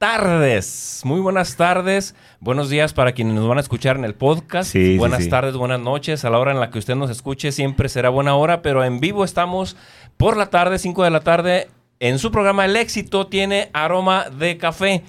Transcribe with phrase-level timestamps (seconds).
[0.00, 1.02] tardes.
[1.04, 2.14] Muy buenas tardes.
[2.40, 4.72] Buenos días para quienes nos van a escuchar en el podcast.
[4.72, 5.28] Sí, buenas sí.
[5.28, 6.24] tardes, buenas noches.
[6.24, 8.98] A la hora en la que usted nos escuche siempre será buena hora, pero en
[9.00, 9.76] vivo estamos
[10.16, 11.68] por la tarde, 5 de la tarde.
[11.98, 15.02] En su programa El Éxito tiene aroma de café.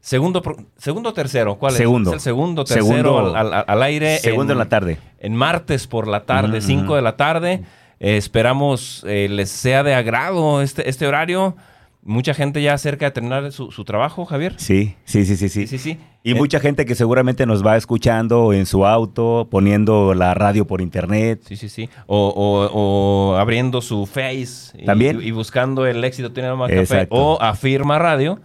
[0.00, 0.40] Segundo,
[0.76, 1.78] segundo o tercero, ¿cuál es?
[1.78, 2.10] Segundo.
[2.10, 3.34] Es el segundo, tercero Segundo.
[3.36, 4.18] al, al- al aire.
[4.18, 4.98] Segundo en la tarde.
[5.18, 6.94] En martes por la tarde, Ujú, 5 ujú.
[6.94, 7.64] de la tarde.
[7.98, 11.56] Eh, esperamos eh, les sea de agrado este, este horario.
[12.08, 14.54] Mucha gente ya cerca de terminar su, su trabajo, Javier.
[14.56, 15.66] Sí, sí, sí, sí, Sí, sí.
[15.66, 15.98] sí, sí.
[16.28, 20.66] Y Eh, mucha gente que seguramente nos va escuchando en su auto, poniendo la radio
[20.66, 21.40] por internet.
[21.46, 21.88] Sí, sí, sí.
[22.06, 24.76] O, o- o abriendo su Face.
[24.78, 25.20] y- También.
[25.22, 27.06] Y, buscando el éxito tiene de café.
[27.10, 28.40] O Afirma Radio,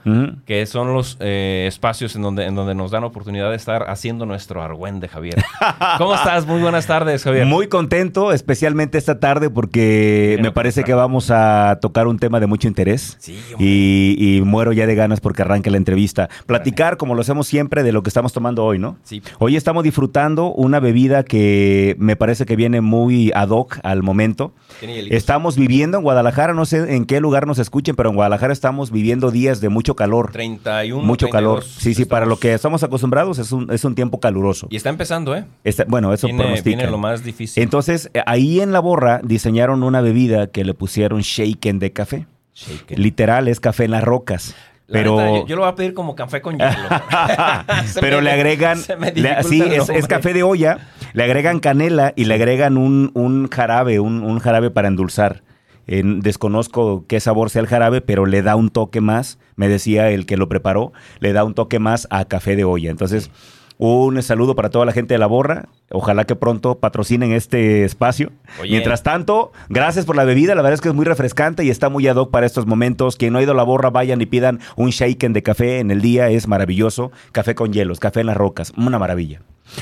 [0.45, 4.25] que son los eh, espacios en donde, en donde nos dan oportunidad de estar haciendo
[4.25, 5.35] nuestro argüende, Javier.
[5.97, 6.45] ¿Cómo estás?
[6.47, 7.45] Muy buenas tardes, Javier.
[7.45, 12.47] Muy contento, especialmente esta tarde, porque me parece que vamos a tocar un tema de
[12.47, 13.17] mucho interés.
[13.19, 13.37] Sí.
[13.59, 16.29] Y, y muero ya de ganas porque arranque la entrevista.
[16.45, 18.97] Platicar, como lo hacemos siempre, de lo que estamos tomando hoy, ¿no?
[19.03, 19.23] Sí.
[19.39, 24.53] Hoy estamos disfrutando una bebida que me parece que viene muy ad hoc al momento.
[25.09, 28.91] Estamos viviendo en Guadalajara, no sé en qué lugar nos escuchen, pero en Guadalajara estamos
[28.91, 30.31] viviendo días de mucho calor.
[30.31, 31.01] 31.
[31.03, 31.63] mucho 32, calor.
[31.63, 34.67] Sí, sí, para lo que estamos acostumbrados es un, es un tiempo caluroso.
[34.69, 35.45] Y está empezando, ¿eh?
[35.63, 37.63] Está- bueno, eso Viene, viene lo más difícil.
[37.63, 42.27] Entonces, ahí en la borra diseñaron una bebida que le pusieron shaken de café.
[42.53, 43.01] Shaken.
[43.01, 44.55] Literal, es café en las rocas.
[44.93, 46.71] Pero, yo, yo lo voy a pedir como café con hielo.
[47.99, 48.79] Pero me- le agregan,
[49.15, 50.77] le- sí, es, es café de olla,
[51.13, 55.43] le agregan canela y le agregan un, un jarabe, un, un jarabe para endulzar.
[55.85, 60.09] En- desconozco qué sabor sea el jarabe, pero le da un toque más, me decía
[60.11, 62.89] el que lo preparó, le da un toque más a café de olla.
[62.89, 63.29] Entonces,
[63.83, 65.67] un saludo para toda la gente de La Borra.
[65.91, 68.31] Ojalá que pronto patrocinen este espacio.
[68.61, 68.71] Oye.
[68.71, 70.55] Mientras tanto, gracias por la bebida.
[70.55, 73.17] La verdad es que es muy refrescante y está muy ad hoc para estos momentos.
[73.17, 75.91] Quien no ha ido a La Borra, vayan y pidan un shaken de café en
[75.91, 76.29] el día.
[76.29, 77.11] Es maravilloso.
[77.33, 78.71] Café con hielos, café en las rocas.
[78.77, 79.41] Una maravilla.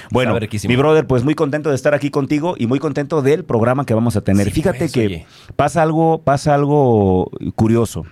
[0.09, 0.35] Bueno,
[0.67, 3.93] mi brother, pues muy contento de estar aquí contigo y muy contento del programa que
[3.93, 4.47] vamos a tener.
[4.47, 5.25] Sí, Fíjate que oye.
[5.55, 8.05] pasa algo, pasa algo curioso.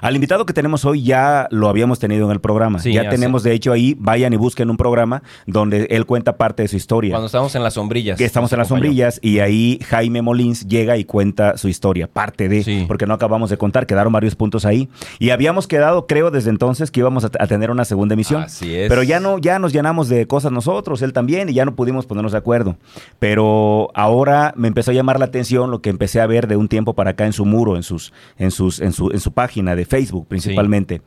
[0.00, 2.78] Al invitado que tenemos hoy ya lo habíamos tenido en el programa.
[2.78, 6.36] Sí, ya ya tenemos, de hecho, ahí, vayan y busquen un programa donde él cuenta
[6.36, 7.10] parte de su historia.
[7.12, 8.16] Cuando estamos en las sombrillas.
[8.18, 12.48] que estamos en las sombrillas y ahí Jaime Molins llega y cuenta su historia, parte
[12.48, 12.84] de, Sí.
[12.88, 14.88] porque no acabamos de contar, quedaron varios puntos ahí.
[15.18, 18.42] Y habíamos quedado, creo, desde entonces que íbamos a, a tener una segunda emisión.
[18.42, 18.88] Así es.
[18.88, 22.06] Pero ya no, ya nos llenamos de cosas nosotros, él también, y ya no pudimos
[22.06, 22.76] ponernos de acuerdo.
[23.18, 26.68] Pero ahora me empezó a llamar la atención lo que empecé a ver de un
[26.68, 29.74] tiempo para acá en su muro, en sus, en sus, en su, en su página
[29.76, 31.02] de Facebook principalmente.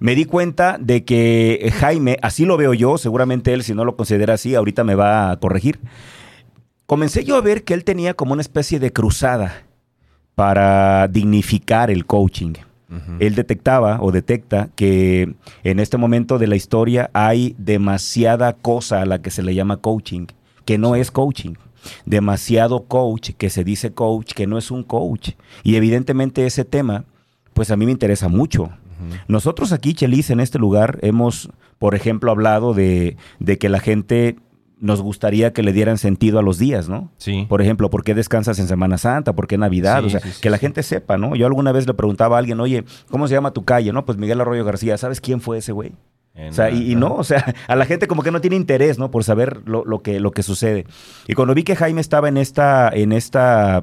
[0.00, 3.96] Me di cuenta de que Jaime, así lo veo yo, seguramente él, si no lo
[3.96, 5.80] considera así, ahorita me va a corregir.
[6.86, 9.64] Comencé yo a ver que él tenía como una especie de cruzada
[10.34, 12.54] para dignificar el coaching.
[13.18, 15.34] Él detectaba o detecta que
[15.64, 19.78] en este momento de la historia hay demasiada cosa a la que se le llama
[19.78, 20.26] coaching,
[20.64, 21.54] que no es coaching.
[22.06, 25.30] Demasiado coach que se dice coach, que no es un coach.
[25.64, 27.04] Y evidentemente ese tema,
[27.54, 28.70] pues a mí me interesa mucho.
[29.28, 34.36] Nosotros aquí, Chelis, en este lugar, hemos, por ejemplo, hablado de, de que la gente
[34.80, 37.10] nos gustaría que le dieran sentido a los días, ¿no?
[37.16, 37.46] Sí.
[37.48, 39.34] Por ejemplo, ¿por qué descansas en Semana Santa?
[39.34, 40.00] ¿Por qué Navidad?
[40.00, 41.36] Sí, o sea, sí, sí, que la gente sepa, ¿no?
[41.36, 43.92] Yo alguna vez le preguntaba a alguien, oye, ¿cómo se llama tu calle?
[43.92, 44.98] No, pues Miguel Arroyo García.
[44.98, 45.92] ¿Sabes quién fue ese güey?
[46.34, 48.56] En O sea, y, y no, o sea, a la gente como que no tiene
[48.56, 49.10] interés, ¿no?
[49.10, 50.86] Por saber lo, lo que, lo que sucede.
[51.28, 53.82] Y cuando vi que Jaime estaba en esta, en esta,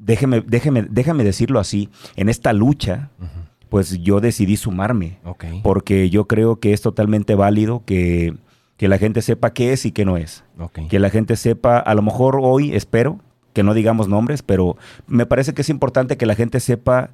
[0.00, 3.10] déjeme, déjeme, déjame decirlo así, en esta lucha,
[3.68, 5.18] pues yo decidí sumarme.
[5.62, 8.34] Porque yo creo que es totalmente válido que,
[8.76, 10.42] que la gente sepa qué es y qué no es
[10.88, 13.20] que la gente sepa, a lo mejor hoy espero
[13.52, 14.76] que no digamos nombres, pero
[15.06, 17.10] me parece que es importante que la gente sepa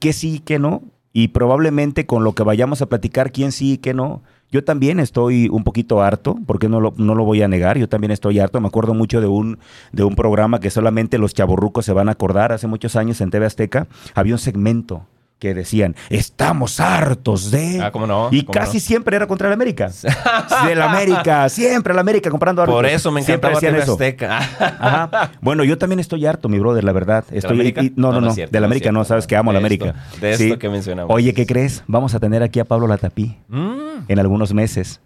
[0.00, 0.82] qué sí y qué no,
[1.12, 4.22] y probablemente con lo que vayamos a platicar, quién sí y qué no.
[4.50, 7.88] Yo también estoy un poquito harto, porque no lo, no lo voy a negar, yo
[7.88, 8.60] también estoy harto.
[8.60, 9.58] Me acuerdo mucho de un,
[9.92, 12.52] de un programa que solamente los chaborrucos se van a acordar.
[12.52, 15.02] Hace muchos años en TV Azteca había un segmento
[15.38, 17.80] que decían, estamos hartos de...
[17.80, 18.28] Ah, ¿cómo no?
[18.32, 18.80] Y ¿Cómo casi no?
[18.80, 19.88] siempre era contra el América.
[20.66, 22.92] de la América, siempre la América comprando Por árbitros.
[23.00, 23.92] eso me encantaba decían TV eso.
[23.92, 24.38] Azteca.
[24.80, 25.30] Ajá.
[25.40, 27.24] Bueno, yo también estoy harto, mi brother, la verdad.
[27.30, 27.82] Estoy, América?
[27.84, 29.60] y- no, no, no, es cierto, de la es América no, sabes que amo la
[29.60, 29.94] de América.
[30.12, 31.14] esto- de esto que mencionamos.
[31.14, 31.84] Oye, ¿qué crees?
[31.86, 35.00] Vamos a tener aquí a Pablo Latapí Mm, en algunos meses.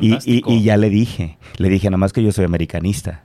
[0.00, 3.24] Y, y- y ya le dije, le dije nada más que yo soy americanista.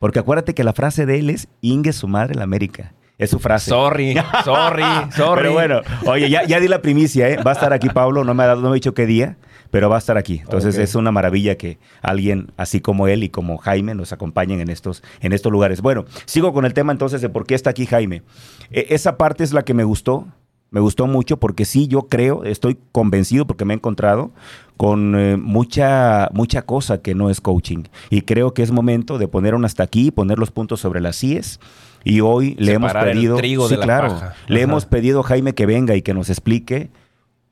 [0.00, 2.94] Porque acuérdate que la frase de él es Ingue su madre la América.
[3.20, 3.70] Es su frase.
[3.70, 4.14] Sorry,
[4.44, 4.82] sorry,
[5.16, 5.42] sorry.
[5.42, 7.36] Pero bueno, oye, ya, ya di la primicia, ¿eh?
[7.44, 9.36] Va a estar aquí Pablo, no me ha dado, no me ha dicho qué día,
[9.70, 10.38] pero va a estar aquí.
[10.42, 14.70] Entonces es una maravilla que alguien así como él y como Jaime nos acompañen en
[14.70, 15.80] estos, en estos lugares.
[15.82, 18.22] Bueno, sigo con el tema entonces de por qué está aquí Jaime.
[18.70, 20.26] E- esa parte es la que me gustó.
[20.72, 24.30] Me gustó mucho porque sí, yo creo, estoy convencido porque me he encontrado
[24.76, 27.84] con eh, mucha, mucha cosa que no es coaching.
[28.08, 31.22] Y creo que es momento de poner un hasta aquí, poner los puntos sobre las
[31.24, 31.58] IES.
[32.04, 33.36] Y hoy le hemos el pedido.
[33.36, 34.08] trigo sí, de la claro.
[34.08, 34.34] paja.
[34.46, 36.90] Le hemos pedido a Jaime que venga y que nos explique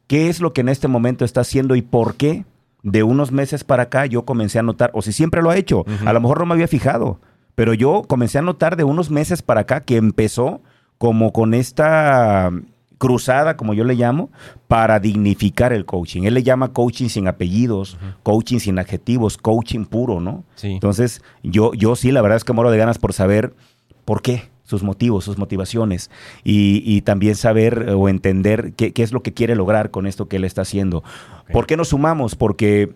[0.06, 2.45] qué es lo que en este momento está haciendo y por qué
[2.83, 5.85] de unos meses para acá yo comencé a notar, o si siempre lo ha hecho,
[6.05, 7.21] a lo mejor no me había fijado,
[7.55, 10.62] pero yo comencé a notar de unos meses para acá que empezó
[10.97, 12.50] como con esta
[12.99, 14.31] cruzada, como yo le llamo,
[14.67, 16.23] para dignificar el coaching.
[16.23, 20.45] Él le llama coaching sin apellidos, coaching sin adjetivos, coaching puro, ¿no?
[20.56, 20.73] Sí.
[20.73, 23.55] Entonces, yo, yo sí, la verdad es que muero de ganas por saber
[24.08, 26.10] por qué, sus motivos, sus motivaciones,
[26.43, 30.06] y, y también saber eh, o entender qué, qué es lo que quiere lograr con
[30.06, 31.05] esto que él está haciendo.
[31.52, 32.34] ¿Por qué nos sumamos?
[32.34, 32.94] Porque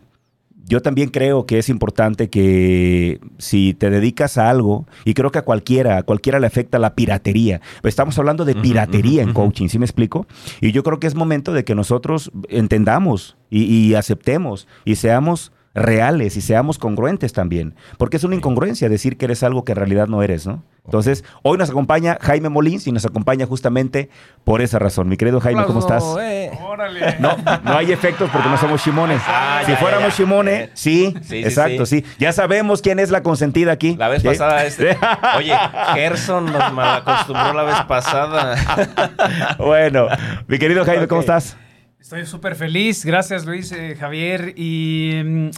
[0.64, 5.40] yo también creo que es importante que si te dedicas a algo, y creo que
[5.40, 7.60] a cualquiera, a cualquiera le afecta la piratería.
[7.82, 10.26] Estamos hablando de piratería en coaching, ¿sí me explico?
[10.62, 15.52] Y yo creo que es momento de que nosotros entendamos y, y aceptemos y seamos
[15.74, 17.74] reales y seamos congruentes también.
[17.98, 20.62] Porque es una incongruencia decir que eres algo que en realidad no eres, ¿no?
[20.84, 24.10] Entonces, hoy nos acompaña Jaime Molins y nos acompaña justamente
[24.42, 25.08] por esa razón.
[25.08, 26.02] Mi querido Jaime, ¿cómo estás?
[26.20, 26.50] Eh.
[26.60, 27.16] Órale.
[27.20, 29.22] No, no hay efectos porque no somos Shimones.
[29.26, 30.16] Ah, si ya, fuéramos ya, ya.
[30.16, 32.00] Shimone, sí, Sí, sí, exacto, sí.
[32.00, 32.14] sí.
[32.18, 33.94] Ya sabemos quién es la consentida aquí.
[33.96, 34.28] La vez ¿sí?
[34.28, 34.98] pasada, este.
[35.36, 35.56] Oye,
[35.94, 38.56] Gerson nos malacostumbró la vez pasada.
[39.58, 40.08] Bueno,
[40.48, 41.56] mi querido Jaime, ¿cómo estás?
[42.02, 43.04] Estoy súper feliz.
[43.04, 44.54] Gracias, Luis, eh, Javier.
[44.56, 45.50] Y mm,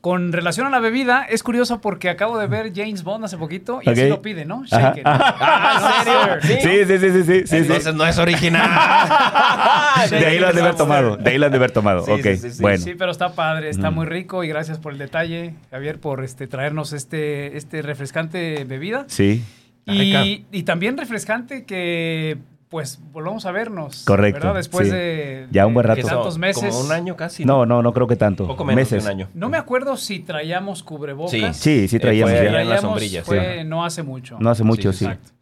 [0.00, 3.80] con relación a la bebida, es curioso porque acabo de ver James Bond hace poquito
[3.84, 4.08] y así Ok.
[4.08, 4.64] lo pide, ¿no?
[4.70, 4.80] Ajá.
[4.94, 5.02] Shake it.
[5.06, 6.40] Ah, ¿en serio?
[6.42, 6.54] Sí.
[6.62, 7.56] Sí, sí, sí, sí, sí, sí.
[7.56, 8.68] Entonces no es original.
[10.10, 12.04] De ahí lo han de haber tomado, de ahí lo han de haber tomado.
[12.06, 12.62] Sí, ok, sí, sí, sí.
[12.62, 12.78] bueno.
[12.82, 13.94] Sí, pero está padre, está Mm.
[13.94, 19.04] muy rico y gracias por el detalle, Javier, por este traernos este, este refrescante bebida.
[19.08, 19.44] Sí,
[19.86, 20.24] Rica.
[20.24, 22.38] Y, y también refrescante que
[22.72, 24.02] pues volvamos a vernos.
[24.06, 24.54] Correcto, ¿verdad?
[24.54, 24.94] Después sí.
[24.94, 26.06] de, Ya un buen rato.
[26.06, 26.70] Tantos meses.
[26.74, 27.44] Como un año casi.
[27.44, 28.46] no, no, no creo que tanto.
[28.46, 29.04] Poco menos Meses.
[29.04, 29.28] de un año.
[29.34, 31.30] No me acuerdo si traíamos cubrebocas.
[31.30, 31.82] Sí.
[31.82, 33.26] Sí, sí Eh, traíamos fue en las Traíamos sombrillas.
[33.26, 33.64] Fue sí.
[33.66, 34.38] no hace mucho.
[34.40, 35.04] No hace mucho, Sí, sí.
[35.04, 35.32] exacto.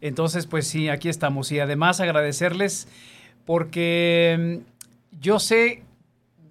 [0.00, 1.50] Entonces, pues sí, aquí estamos.
[1.50, 2.86] Y además agradecerles
[3.44, 5.82] porque mm, yo sé,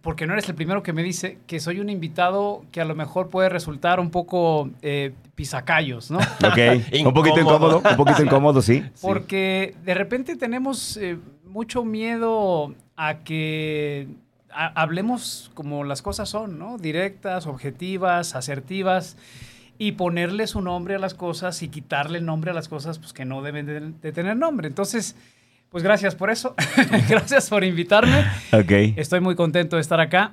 [0.05, 2.95] porque no eres el primero que me dice, que soy un invitado que a lo
[2.95, 6.19] mejor puede resultar un poco eh, pisacallos, ¿no?
[6.45, 7.81] Ok, un poquito Incómodo.
[7.89, 8.83] un poquito incómodo, sí.
[9.01, 14.07] Porque de repente tenemos eh, mucho miedo a que
[14.51, 16.77] ha- hablemos como las cosas son, ¿no?
[16.77, 19.17] Directas, objetivas, asertivas.
[19.77, 23.11] Y ponerle su nombre a las cosas y quitarle el nombre a las cosas pues,
[23.11, 24.69] que no deben de, de tener nombre.
[24.69, 25.17] Entonces,
[25.75, 26.55] pues gracias por eso.
[27.09, 28.23] gracias por invitarme.
[28.53, 28.95] Ok.
[28.95, 30.31] Estoy muy contento de estar acá.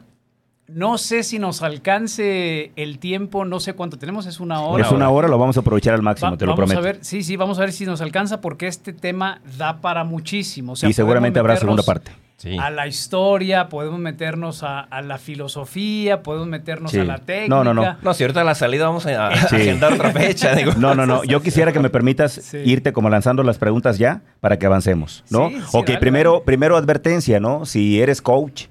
[0.68, 4.86] No sé si nos alcance el tiempo, no sé cuánto tenemos, es una hora.
[4.86, 6.78] Es una hora, lo vamos a aprovechar al máximo, Va- te lo vamos prometo.
[6.78, 10.04] a ver, sí, sí, vamos a ver si nos alcanza porque este tema da para
[10.04, 10.74] muchísimo.
[10.74, 12.12] O sea, y seguramente habrá segunda parte.
[12.42, 12.58] Sí.
[12.58, 16.98] A la historia, podemos meternos a, a la filosofía, podemos meternos Sí.
[16.98, 17.48] a la técnica.
[17.54, 17.96] No, no, no.
[18.02, 19.54] No, si ahorita a la salida vamos a, a Sí.
[19.54, 20.52] agendar otra fecha.
[20.56, 20.72] Digo.
[20.76, 21.22] No, no, no.
[21.22, 22.58] Yo quisiera que me permitas Sí.
[22.64, 25.50] irte como lanzando las preguntas ya para que avancemos, ¿no?
[25.50, 26.44] Sí, sí, ok, dale, primero, dale.
[26.44, 27.64] primero advertencia, ¿no?
[27.64, 28.64] Si eres coach,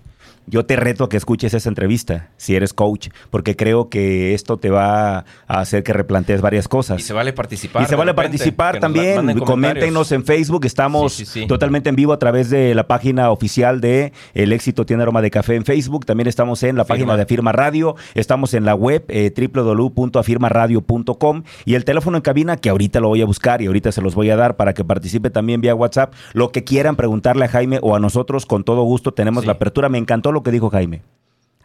[0.51, 4.57] yo te reto a que escuches esa entrevista, si eres coach, porque creo que esto
[4.57, 6.99] te va a hacer que replantees varias cosas.
[6.99, 7.83] Y se vale participar.
[7.83, 9.39] Y se vale repente, participar también.
[9.39, 10.65] Coméntenos en Facebook.
[10.65, 11.47] Estamos Sí, sí, sí.
[11.47, 15.31] totalmente en vivo a través de la página oficial de El Éxito Tiene Aroma de
[15.31, 16.05] Café en Facebook.
[16.05, 16.95] También estamos en la Firma.
[16.95, 17.95] página de Afirma Radio.
[18.13, 23.21] Estamos en la web eh, www.afirmaradio.com y el teléfono en cabina que ahorita lo voy
[23.21, 26.13] a buscar y ahorita se los voy a dar para que participe también vía WhatsApp.
[26.33, 29.87] Lo que quieran preguntarle a Jaime o a nosotros, con todo gusto tenemos la apertura.
[29.87, 31.01] Me encantó lo que dijo Jaime.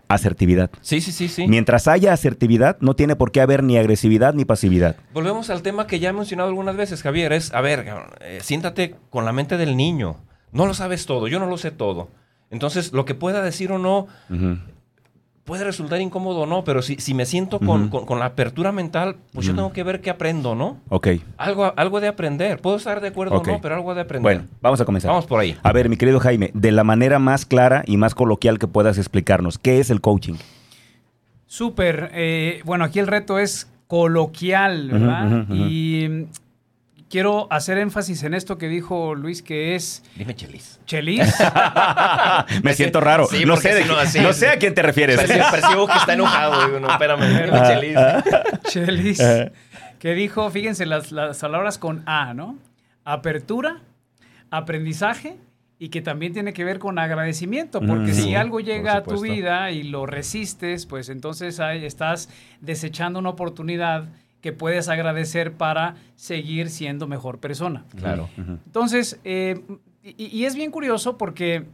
[0.09, 0.71] Asertividad.
[0.83, 1.49] Sí, sí, sí, sí.
[1.49, 4.97] Mientras haya asertividad, no tiene por qué haber ni agresividad ni pasividad.
[5.13, 7.33] Volvemos al tema que ya he mencionado algunas veces, Javier.
[7.33, 7.87] Es, a ver,
[8.21, 10.19] eh, siéntate con la mente del niño.
[10.53, 12.09] No lo sabes todo, yo no lo sé todo.
[12.51, 14.07] Entonces, lo que pueda decir o no.
[15.47, 18.73] Puede resultar incómodo o no, pero si, si me siento con, con- con la apertura
[18.73, 20.79] mental, pues yo tengo que ver qué aprendo, ¿no?
[20.91, 21.09] Ok.
[21.39, 22.61] Algo, algo de aprender.
[22.61, 24.23] Puedo estar de acuerdo o no, pero algo de aprender.
[24.23, 25.09] Bueno, vamos a comenzar.
[25.11, 25.57] Vamos por ahí.
[25.63, 28.99] A ver, mi querido Jaime, de la manera más clara y más coloquial que puedas
[28.99, 30.35] explicarnos, ¿qué es el coaching?
[31.47, 32.11] Súper.
[32.13, 35.47] eh, bueno, aquí el reto es coloquial, ¿verdad?
[35.51, 36.27] Y
[37.17, 40.79] quiero hacer énfasis en esto que dijo Luis, que es Dime, Chelis.
[40.85, 41.35] chelis.
[42.63, 43.27] Me siento raro.
[43.27, 45.17] Sí, no, sé de así- no sé a quién te refieres.
[45.17, 46.67] Percibo, percibo que está enojado.
[46.67, 47.97] Digo, no, espérame, dime, Ah, Chelis.
[47.97, 48.23] ah,
[48.69, 49.23] chelis.
[49.99, 52.59] Que dijo, fíjense, las, las palabras con A, ¿no?
[53.07, 53.81] Apertura,
[54.51, 55.37] aprendizaje
[55.79, 58.15] y que también tiene que ver con agradecimiento, porque Mm.
[58.15, 62.29] si Sí, algo llega a tu vida y lo resistes, pues entonces ahí estás
[62.61, 64.05] desechando una oportunidad
[64.41, 67.85] que puedes agradecer para seguir siendo mejor persona.
[67.97, 68.29] Claro.
[68.37, 69.61] Entonces, eh,
[70.03, 71.65] y, y es bien curioso porque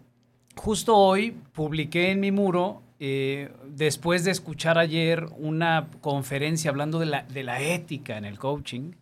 [0.57, 7.07] justo hoy publiqué en mi muro, eh, después de escuchar ayer una conferencia hablando de
[7.07, 8.93] la, de la ética en el coaching,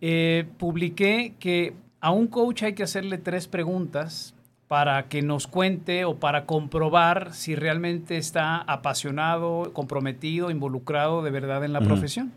[0.00, 4.34] eh, publiqué que a un coach hay que hacerle tres preguntas
[4.70, 11.64] para que nos cuente o para comprobar si realmente está apasionado, comprometido, involucrado de verdad
[11.64, 12.30] en la profesión.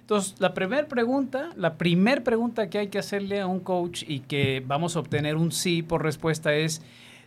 [0.00, 4.20] Entonces, la primera pregunta, la primera pregunta que hay que hacerle a un coach y
[4.20, 6.82] que vamos a obtener un sí por respuesta es,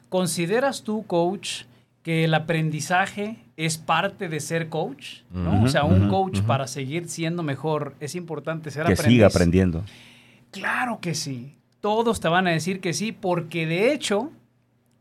[0.07, 1.63] ¿consideras tú, coach,
[2.01, 5.23] que el aprendizaje es parte de ser coach?
[5.61, 9.15] o sea, un coach para seguir siendo mejor es importante ser Que aprendiz.
[9.15, 9.83] siga aprendiendo.
[10.51, 11.57] Claro que sí.
[11.83, 14.31] Todos te van a decir que sí, porque de hecho,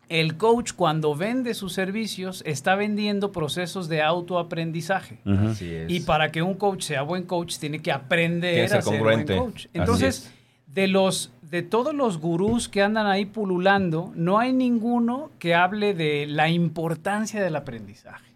[0.09, 5.21] el coach cuando vende sus servicios está vendiendo procesos de autoaprendizaje.
[5.25, 5.89] Así es.
[5.89, 8.83] Y para que un coach sea buen coach, tiene que aprender Tiene que ser a
[8.83, 9.67] ser buen coach.
[9.73, 10.33] Entonces,
[10.67, 15.95] de los de todos los gurús que andan ahí pululando, no hay ninguno que hable
[15.95, 18.27] de la importancia del aprendizaje.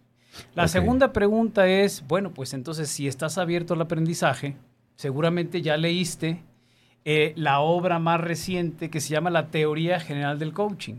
[0.54, 4.54] La segunda pregunta es, bueno, pues entonces si estás abierto al aprendizaje,
[4.94, 6.44] seguramente ya leíste
[7.08, 10.96] eh, la obra más reciente que se llama La Teoría General del Coaching,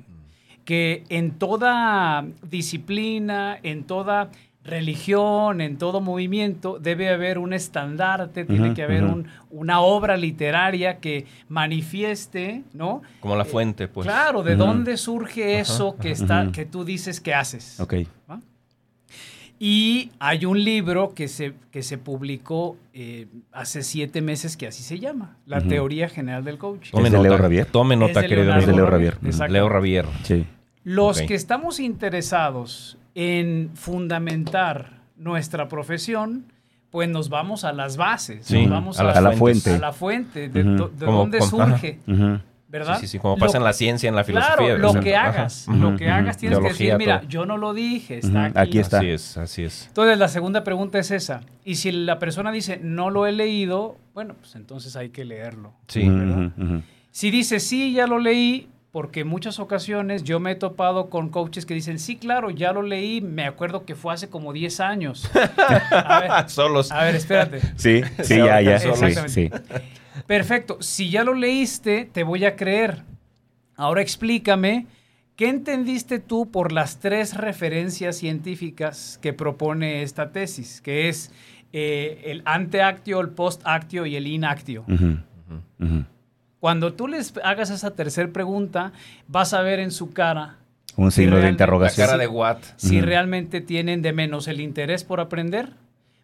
[0.65, 4.29] que en toda disciplina, en toda
[4.63, 10.97] religión, en todo movimiento, debe haber un estandarte, tiene que haber un- una obra literaria
[10.99, 13.01] que manifieste, ¿no?
[13.21, 14.05] Como la fuente, pues.
[14.05, 17.79] claro, de dónde surge eso que, está, que tú dices que haces.
[17.79, 17.93] Ok.
[18.29, 18.39] ¿va?
[19.59, 24.83] Y hay un libro que se, que se publicó eh, hace siete meses que así
[24.83, 25.61] se llama, La.
[25.61, 26.91] Teoría General del Coaching.
[26.91, 27.29] Tome ¿Es de nota.
[27.29, 27.65] Leo Ravier?
[27.65, 28.43] Tome nota, querido.
[28.55, 28.89] Leo Ravier.
[28.89, 29.53] Ravier, exacto.
[29.53, 30.05] Leo Ravier.
[30.23, 30.45] Sí.
[30.83, 36.45] Los que estamos interesados en fundamentar nuestra profesión,
[36.91, 39.63] pues nos vamos a las bases, Sí, nos vamos a a, las A la fuentes.
[39.63, 39.77] fuente.
[39.77, 40.63] a la fuente, de,
[40.99, 42.39] dónde surge, Ujú.
[42.69, 42.95] ¿Verdad?
[42.95, 44.55] Sí, sí, sí, como Lo- pasa en la ciencia, en la filosofía.
[44.75, 45.29] Claro, lo que Ajá.
[45.29, 47.29] hagas, lo que hagas tienes que decir, mira, todo.
[47.29, 48.57] yo no lo dije, está aquí.
[48.59, 48.97] aquí está.
[48.99, 49.85] Así es, así es.
[49.87, 51.41] Entonces la segunda pregunta es esa.
[51.63, 55.73] Y si la persona dice, no lo he leído, bueno, pues entonces hay que leerlo.
[55.87, 56.09] Sí.
[57.11, 61.29] Si dice, sí, ya lo leí, porque en muchas ocasiones yo me he topado con
[61.29, 64.79] coaches que dicen, sí, claro, ya lo leí, me acuerdo que fue hace como 10
[64.79, 65.29] años.
[65.91, 66.91] a, ver, Solos.
[66.91, 67.59] a ver, espérate.
[67.75, 68.79] Sí, sí, ya, ya.
[68.79, 68.95] solo.
[68.95, 69.57] Sí, Exactamente.
[69.69, 69.83] sí.
[70.27, 70.77] Perfecto.
[70.81, 73.03] Si ya lo leíste, te voy a creer.
[73.75, 74.87] Ahora explícame,
[75.35, 80.81] ¿qué entendiste tú por las tres referencias científicas que propone esta tesis?
[80.81, 81.31] Que es
[81.73, 84.83] eh, el anteactio, el postactio y el inactio.
[84.87, 86.03] Ujú.
[86.59, 88.91] Cuando tú les hagas esa tercera pregunta,
[89.27, 90.57] vas a ver en su cara
[90.95, 91.45] Un signo de realmente.
[91.45, 92.07] La interrogación.
[92.07, 92.63] cara de Watt.
[92.75, 95.69] si realmente tienen de menos el interés por aprender,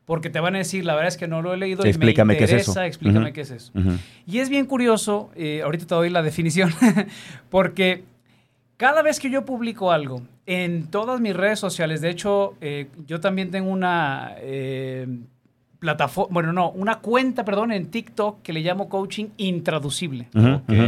[0.05, 2.35] porque te van a decir, la verdad es que no lo he leído Explícame y
[2.35, 2.81] me qué es interesa, eso.
[2.83, 3.71] explícame qué es eso.
[4.27, 6.71] Y es bien curioso, eh, ahorita te doy la definición,
[7.49, 8.03] porque
[8.77, 13.19] cada vez que yo publico algo en todas mis redes sociales, de hecho, eh, yo
[13.21, 15.07] también tengo una eh,
[15.79, 20.27] plataforma, bueno, no, una cuenta, perdón, en TikTok que le llamo coaching intraducible.
[20.33, 20.63] Ujú, Ok.
[20.69, 20.81] ujú.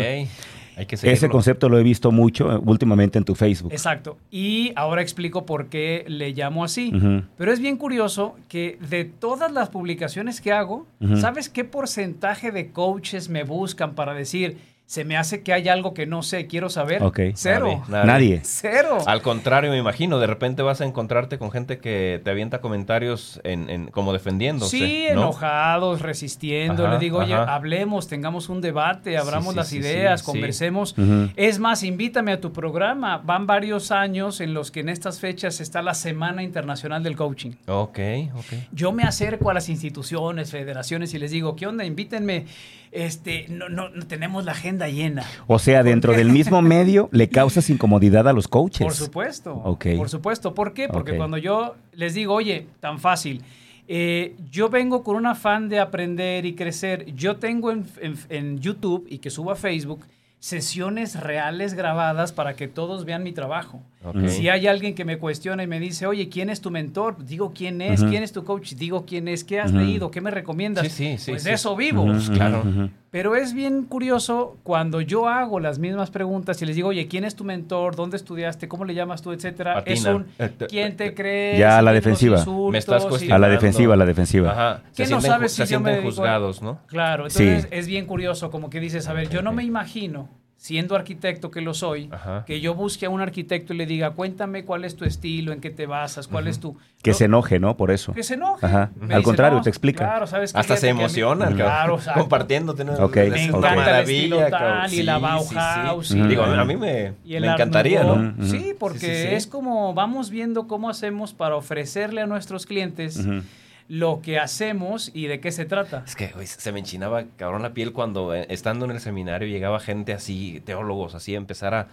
[0.78, 3.72] Hay que Ese concepto lo he visto mucho eh, últimamente en tu Facebook.
[3.72, 4.18] Exacto.
[4.32, 6.92] Y ahora explico por qué le llamo así.
[7.38, 10.86] Pero es bien curioso que de todas las publicaciones que hago.
[11.16, 15.94] ¿sabes qué porcentaje de coaches me buscan para decir, se me hace que hay algo
[15.96, 17.02] que no sé, quiero saber?
[17.02, 17.20] Ok.
[17.34, 17.84] Cero.
[17.88, 18.06] Nadie.
[18.06, 18.40] Nadie.
[18.44, 19.00] Cero.
[19.08, 23.42] Al contrario, me imagino, de repente vas a encontrarte con gente que te avienta comentarios
[23.44, 24.78] en, en- como defendiéndose.
[24.78, 25.22] Sí, ¿no?
[25.22, 26.86] enojados, resistiendo.
[26.86, 27.56] Ajá, Le digo, oye, ajá.
[27.56, 30.32] hablemos, tengamos un debate, abramos sí, las sí, ideas, sí, sí.
[30.32, 30.96] conversemos.
[31.36, 33.18] Es más, invítame a tu programa.
[33.18, 37.52] Van varios años en los que en estas fechas está la Semana Internacional del Coaching.
[37.68, 38.00] Ok,
[38.36, 38.54] ok.
[38.72, 41.84] Yo me acerco a las instituciones, federaciones y les digo, ¿qué onda?
[41.86, 42.46] Invítenme.
[42.96, 45.24] Este, no, no, no tenemos la agenda llena.
[45.48, 48.86] O sea, dentro del mismo medio le causas incomodidad a los coaches.
[48.86, 49.54] Por supuesto.
[49.54, 49.88] Ok.
[49.98, 50.54] Por supuesto.
[50.56, 50.88] ¿Por qué?
[50.88, 53.44] Porque cuando yo les digo, oye, tan fácil,
[53.88, 57.06] eh, yo vengo con un afán de aprender y crecer.
[57.16, 60.06] Yo tengo en, en- en YouTube y que subo a Facebook
[60.40, 63.82] sesiones reales grabadas para que todos vean mi trabajo.
[64.28, 67.24] Si hay alguien que me cuestiona y me dice, oye, ¿quién es tu mentor?
[67.26, 68.04] Digo, ¿quién es?
[68.04, 68.74] ¿Quién es tu coach?
[68.74, 69.44] Digo, ¿quién es?
[69.44, 70.12] ¿Qué has leído?
[70.12, 70.84] ¿Qué me recomiendas?
[70.88, 71.50] Sí, sí, sí, Pues sí.
[71.50, 72.04] de eso vivo.
[72.04, 72.64] Ujú, claro.
[73.12, 77.24] Pero es bien curioso cuando yo hago las mismas preguntas y les digo, oye, ¿quién
[77.24, 77.96] es tu mentor?
[77.96, 78.68] ¿Dónde estudiaste?
[78.68, 79.32] ¿Cómo le llamas tú?
[79.32, 79.84] Etcétera.
[79.86, 80.26] Es un,
[80.68, 81.58] ¿quién te crees?
[81.60, 82.40] Ya a la defensiva.
[82.40, 84.52] insultos Me estás A la defensiva, a la defensiva.
[84.52, 84.82] Ajá.
[84.96, 86.80] ¿Qué Se no sienten, sabes ju- si se yo me juzgados, ¿no?
[86.88, 87.44] Claro, Sí.
[87.44, 90.28] entonces es bien curioso, como que dices, a ver, yo no me imagino,
[90.66, 92.44] siendo arquitecto que lo soy, Ajá.
[92.48, 95.62] que yo busque a un arquitecto y le diga, cuéntame cuál es tu estilo, en
[95.62, 96.76] qué te basas, cuál es tu...
[97.04, 97.78] Que No, se enoje, ¿no?
[97.78, 98.14] Por eso.
[98.14, 98.66] Que se enoje.
[98.66, 98.90] Ajá.
[99.00, 100.06] Al dice, contrario, "No, te explica.
[100.06, 100.58] Claro, ¿sabes qué?
[100.60, 102.20] Hasta se Fíjate que a mí- Claro, exacto.
[102.20, 102.84] compartiéndote.
[102.84, 102.94] ¿no?
[102.94, 105.56] Ok, Es Me encanta el estilo maravilla, tal y la Sí, sí, sí.
[105.56, 106.12] Bauhaus.
[106.12, 108.04] y- Digo, a mí me, y el me encantaría.
[108.04, 108.34] ¿no?
[108.44, 109.36] Sí, porque Sí, sí, sí.
[109.36, 113.42] es como vamos viendo cómo hacemos para ofrecerle a nuestros clientes Ujú.
[113.88, 116.04] Lo que hacemos y de qué se trata.
[116.08, 119.48] Es que güey, se me enchinaba cabrón la piel cuando eh, estando en el seminario
[119.48, 121.88] llegaba gente así, teólogos, así, a empezar a...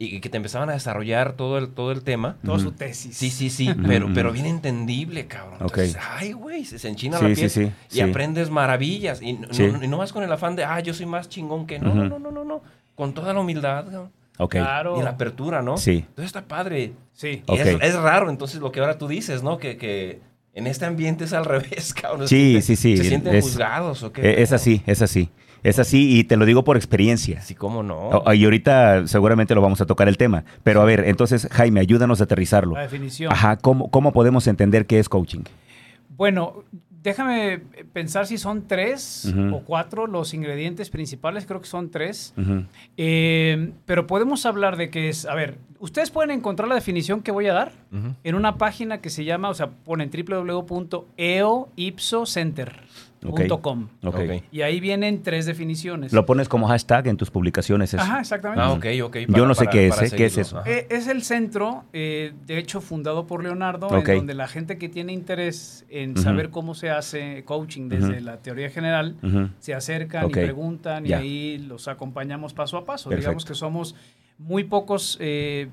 [0.00, 2.36] Y, y que te empezaban a desarrollar todo el, todo el tema.
[2.44, 3.16] Toda su tesis.
[3.16, 5.58] Sí, sí, sí, pero, pero bien entendible, cabrón.
[5.60, 8.00] Entonces, ay, güey, se, se enchina Sí, la sí, piel sí, y sí.
[8.02, 9.20] aprendes maravillas.
[9.20, 9.66] Y no, Sí.
[9.66, 11.80] no- y no vas con el afán de, ah, yo soy más chingón que...
[11.80, 11.98] No, Ujú.
[11.98, 12.62] no, no, no, no, no.
[12.94, 14.12] Con toda la humildad, cabrón.
[14.38, 14.52] Ok.
[14.52, 15.00] Claro.
[15.00, 15.76] Y la apertura, ¿no?
[15.78, 15.96] Sí.
[16.10, 16.92] Entonces está padre.
[17.14, 17.42] Sí.
[17.44, 17.58] Y Ok.
[17.58, 19.58] es, es raro, entonces, lo que ahora tú dices, ¿no?
[19.58, 20.20] Que, que
[20.58, 22.28] en este ambiente es al revés, cabrón.
[22.28, 24.22] Sí, Se- sí, sí, ¿Se sienten es- juzgados o qué?
[24.22, 25.30] Eh, Es así, es así.
[25.64, 27.40] Es así y te lo digo por experiencia.
[27.40, 28.10] Sí, cómo no.
[28.10, 30.44] O- Y ahorita seguramente lo vamos a tocar el tema.
[30.62, 32.74] Pero a ver, entonces, Jaime, ayúdanos a aterrizarlo.
[32.74, 33.32] La definición.
[33.32, 35.42] Ajá, ¿cómo, ¿cómo podemos entender qué es coaching?
[36.16, 36.62] Bueno,
[37.02, 37.58] déjame
[37.92, 42.34] pensar si son tres o cuatro los ingredientes principales, creo que son tres.
[42.96, 47.30] Eh, pero podemos hablar de que es, a ver, ustedes pueden encontrar la definición que
[47.30, 47.72] voy a dar
[48.24, 50.10] en una página que se llama, o sea, ponen
[53.22, 53.88] www.eoipsocenter.com.
[54.04, 54.14] Ok.
[54.14, 54.42] Ok.
[54.50, 56.12] Y ahí vienen tres definiciones.
[56.12, 57.94] Lo pones como hashtag en tus publicaciones.
[57.94, 58.02] eso.
[58.02, 58.62] Ajá, exactamente.
[58.62, 59.16] Ah, ok, ok.
[59.28, 60.16] Yo no sé qué es, ¿eh?
[60.16, 60.62] ¿Qué es eso?
[60.66, 64.88] Eh, es el centro, eh, de hecho, fundado por Leonardo, en donde la gente que
[64.88, 69.16] tiene interés en saber cómo se hace coaching desde la teoría general,
[69.58, 73.10] se acercan y preguntan y ahí los acompañamos paso a paso.
[73.10, 73.30] Perfecto.
[73.30, 73.94] Digamos que somos
[74.38, 75.68] muy pocos, eh,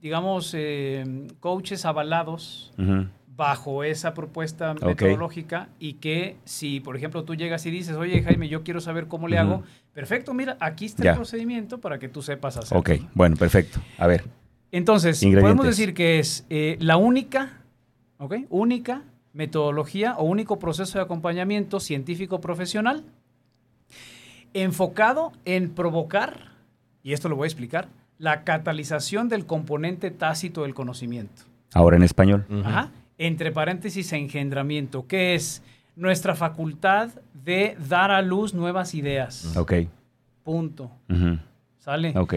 [0.00, 2.72] digamos, eh, coaches avalados.
[3.36, 8.48] Bajo esa propuesta metodológica y que si, por ejemplo, tú llegas y dices, oye, Jaime,
[8.48, 11.10] yo quiero saber cómo le hago, perfecto, mira, aquí está Ya.
[11.10, 12.80] el procedimiento para que tú sepas hacerlo.
[12.80, 13.80] Ok, bueno, perfecto.
[13.98, 14.24] A ver.
[14.70, 17.60] Entonces, podemos decir que es eh, la única,
[18.18, 18.36] ¿ok?
[18.50, 23.04] Única metodología o único proceso de acompañamiento científico profesional
[24.52, 26.52] enfocado en provocar,
[27.02, 31.42] y esto lo voy a explicar, la catalización del componente tácito del conocimiento.
[31.72, 32.46] Ahora en español.
[32.64, 32.90] Ajá.
[33.18, 35.62] Entre paréntesis, engendramiento, que es
[35.96, 39.56] nuestra facultad de dar a luz nuevas ideas.
[39.56, 39.74] Ok.
[40.42, 40.90] Punto.
[41.78, 42.12] ¿Sale?
[42.18, 42.34] Ok.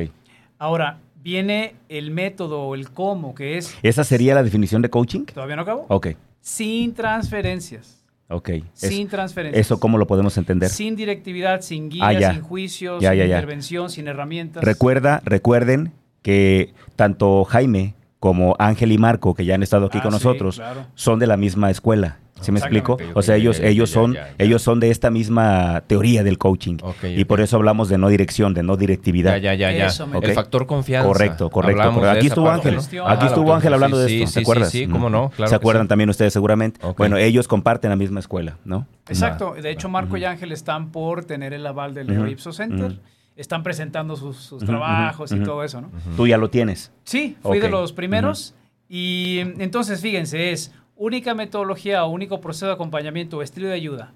[0.60, 5.26] Ahora, viene el método o el cómo, que es ¿Esa sería la definición de coaching?
[5.26, 5.86] ¿Todavía no acabo?
[5.90, 6.08] Ok.
[6.42, 8.04] Sin transferencias.
[8.30, 8.50] Ok.
[8.50, 9.60] Es- sin transferencias.
[9.66, 10.70] ¿Eso cómo lo podemos entender?
[10.70, 13.36] Sin directividad, sin guía, Ah, sin juicio, Ya, sin ya, ya.
[13.38, 14.64] intervención, sin herramientas.
[14.64, 20.04] Recuerda, recuerden que tanto Jaime como Ángel y Marco, que ya han estado aquí Ah,
[20.04, 20.86] con sí, nosotros, claro.
[20.96, 22.18] son de la misma escuela.
[22.40, 23.00] ¿Sí me explico?
[23.16, 24.36] O sea, ellos, ellos son, ya, ya.
[24.46, 26.78] ellos son de esta misma teoría del coaching.
[27.04, 29.32] Y por eso hablamos de no dirección, de no directividad.
[29.38, 29.86] Ya, ya, ya, ya.
[29.88, 30.26] Eso, me- Ok.
[30.26, 31.08] El factor confianza.
[31.08, 31.82] Correcto, correcto.
[31.82, 32.78] Hablamos Aquí estuvo Ángel.
[32.78, 34.28] Aquí Ah, estuvo Ángel hablando de sí, esto.
[34.28, 34.70] sí, ¿Se sí, acuerdan?
[34.70, 35.32] Sí, cómo no.
[35.36, 35.90] Claro ¿Se acuerdan sí.
[35.90, 36.80] también ustedes seguramente?
[36.96, 38.86] Bueno, ellos comparten la misma escuela, ¿no?
[39.10, 39.56] Exacto.
[39.60, 43.00] De hecho, Marco y Ángel están por tener el aval del Leo Ipso Center.
[43.38, 45.50] Están presentando sus, sus Ujú, trabajos ujú, y ujú.
[45.52, 45.90] todo eso, ¿no?
[46.18, 46.92] Tú ya lo tienes.
[47.06, 47.72] Sí, fui de Ok.
[47.72, 48.54] los primeros.
[48.90, 54.12] Y entonces, fíjense, es única metodología o único proceso de acompañamiento o estilo de ayuda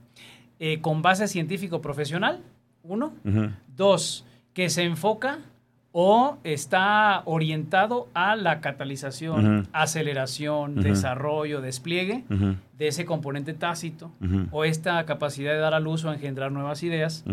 [0.59, 2.41] eh, con base científico profesional,
[2.83, 3.13] uno.
[3.77, 5.39] Dos, que se enfoca
[5.91, 9.67] o está orientado a la catalización, Ujú.
[9.73, 10.81] aceleración, Ujú.
[10.81, 12.55] desarrollo, despliegue Ujú.
[12.77, 14.11] de ese componente tácito
[14.51, 17.23] o esta capacidad de dar a luz o engendrar nuevas ideas.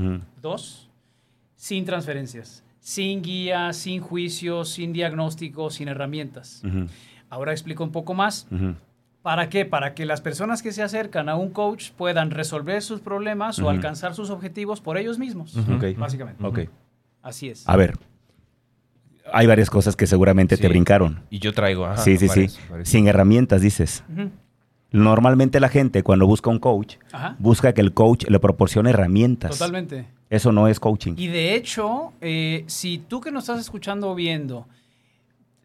[0.42, 0.87] Dos,
[1.58, 6.62] sin transferencias, sin guía, sin juicio, sin diagnóstico, sin herramientas.
[7.28, 8.46] Ahora explico un poco más.
[9.22, 9.66] ¿Para qué?
[9.66, 13.68] Para que las personas que se acercan a un coach puedan resolver sus problemas o
[13.68, 15.54] alcanzar sus objetivos por ellos mismos.
[15.56, 15.74] Ujú.
[15.74, 15.84] Ok.
[15.98, 16.46] Básicamente.
[16.46, 16.60] Ok.
[17.20, 17.68] Así es.
[17.68, 17.98] A ver.
[19.30, 21.24] Hay varias cosas que seguramente te brincaron.
[21.28, 21.98] Y yo traigo, ajá.
[21.98, 22.48] sí, sí, sí.
[22.84, 24.04] Sin herramientas, dices.
[24.92, 27.36] Normalmente la gente cuando busca un coach, Ajá.
[27.38, 29.50] busca que el coach le proporcione herramientas.
[29.58, 30.06] Totalmente.
[30.30, 31.14] Eso no es coaching.
[31.16, 34.66] Y de hecho, eh, si tú que nos estás escuchando o viendo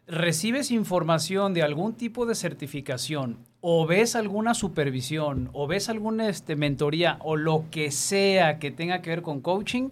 [0.06, 6.56] recibes información de algún tipo de certificación o ves alguna supervisión o ves alguna este,
[6.56, 9.88] mentoría o lo que sea que tenga que ver con coaching,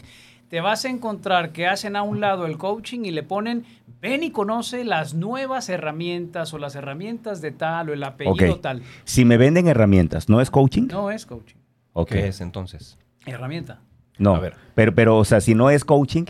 [0.48, 3.64] te vas a encontrar que hacen a un lado el coaching y le ponen,
[4.02, 8.82] ven y conoce las nuevas herramientas o las herramientas de tal o el apellido tal.
[9.04, 10.88] Si me venden herramientas, ¿no es coaching?
[10.88, 11.56] No es coaching,
[11.94, 12.10] Ok.
[12.10, 12.98] ¿Qué es entonces?
[13.24, 13.80] herramienta.
[14.18, 14.54] No, A ver.
[14.74, 16.24] pero, pero, o sea, si no es coaching,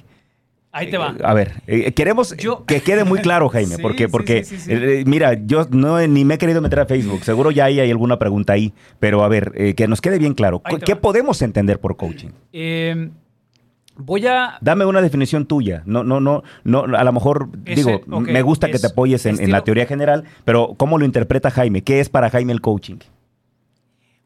[0.75, 1.15] Ahí te va.
[1.19, 4.57] Eh, A ver, eh, queremos Yo- que quede muy claro, Jaime, Sí, porque, porque sí,
[4.57, 4.73] sí, sí.
[4.73, 7.91] eh, mira, yo no ni me he querido meter a Facebook, seguro ya hay, hay
[7.91, 11.01] alguna pregunta ahí, pero a ver, eh, que nos quede bien claro, ¿qué va.
[11.03, 12.31] podemos entender por coaching?
[12.55, 13.11] Eh,
[13.97, 14.57] voy a...
[14.63, 18.71] Dame una definición tuya, no, no, no, no, a lo mejor Ese, digo, me gusta
[18.71, 21.83] que te apoyes en, en la teoría general, pero ¿cómo lo interpreta Jaime?
[21.83, 22.97] ¿Qué es para Jaime el coaching?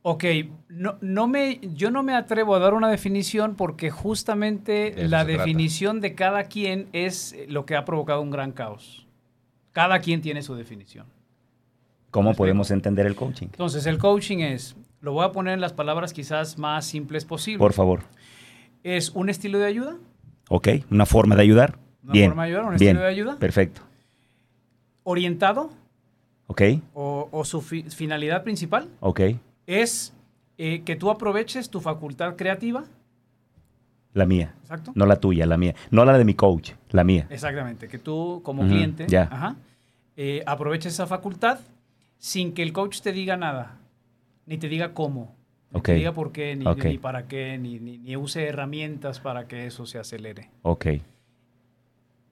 [0.08, 0.24] Ok,
[0.68, 5.24] no, no me, yo no me atrevo a dar una definición porque justamente De la
[5.24, 5.38] trata.
[5.38, 9.04] definición de cada quien es lo que ha provocado un gran caos.
[9.72, 11.06] Cada quien tiene su definición.
[12.12, 13.46] ¿Cómo ¿Me podemos entender el coaching?
[13.46, 17.58] Entonces, el coaching es, lo voy a poner en las palabras quizás más simples posibles.
[17.58, 18.04] Por favor.
[18.84, 19.96] Es un estilo de ayuda,
[20.48, 21.80] Ok, una forma de ayudar.
[22.04, 22.30] Una bien.
[22.30, 23.38] forma de ayudar, un bien, estilo de ayuda.
[23.40, 23.80] Perfecto.
[25.02, 25.70] orientado
[26.46, 26.62] Ok,
[26.94, 29.20] o, o su fi- finalidad principal ok.
[29.66, 30.14] Es
[30.58, 32.84] eh, que tú aproveches tu facultad creativa.
[34.14, 34.54] La mía.
[34.62, 34.92] Exacto.
[34.94, 35.74] No la tuya, la mía.
[35.90, 37.26] No la de mi coach, la mía.
[37.30, 39.24] Exactamente, que tú como cliente ya.
[39.30, 39.56] ajá,
[40.16, 41.58] eh, aproveches esa facultad
[42.18, 43.76] sin que el coach te diga nada,
[44.46, 45.34] ni te diga cómo,
[45.70, 46.64] ni te diga por qué, ni,
[46.98, 50.48] para qué, ni, ni- ni use herramientas para que eso se acelere.
[50.62, 50.86] Ok.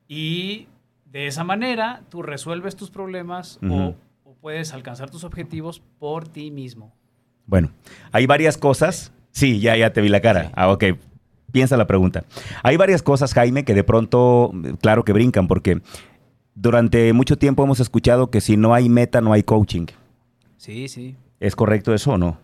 [0.09, 0.69] Y
[1.11, 3.95] de esa manera tú resuelves tus problemas o,
[4.41, 6.93] puedes alcanzar tus objetivos por ti mismo.
[7.47, 7.71] Bueno,
[8.13, 9.13] hay varias cosas.
[9.31, 10.45] Sí, ya, ya te vi la cara.
[10.45, 10.51] Sí.
[10.55, 10.85] Ah, ok.
[11.53, 12.25] Piensa la pregunta.
[12.63, 15.81] Hay varias cosas, Jaime, que de pronto, claro que brincan, porque
[16.55, 19.87] durante mucho tiempo hemos escuchado que si no hay meta, no hay coaching.
[20.57, 21.17] Sí, sí.
[21.41, 22.39] ¿Es correcto eso o no?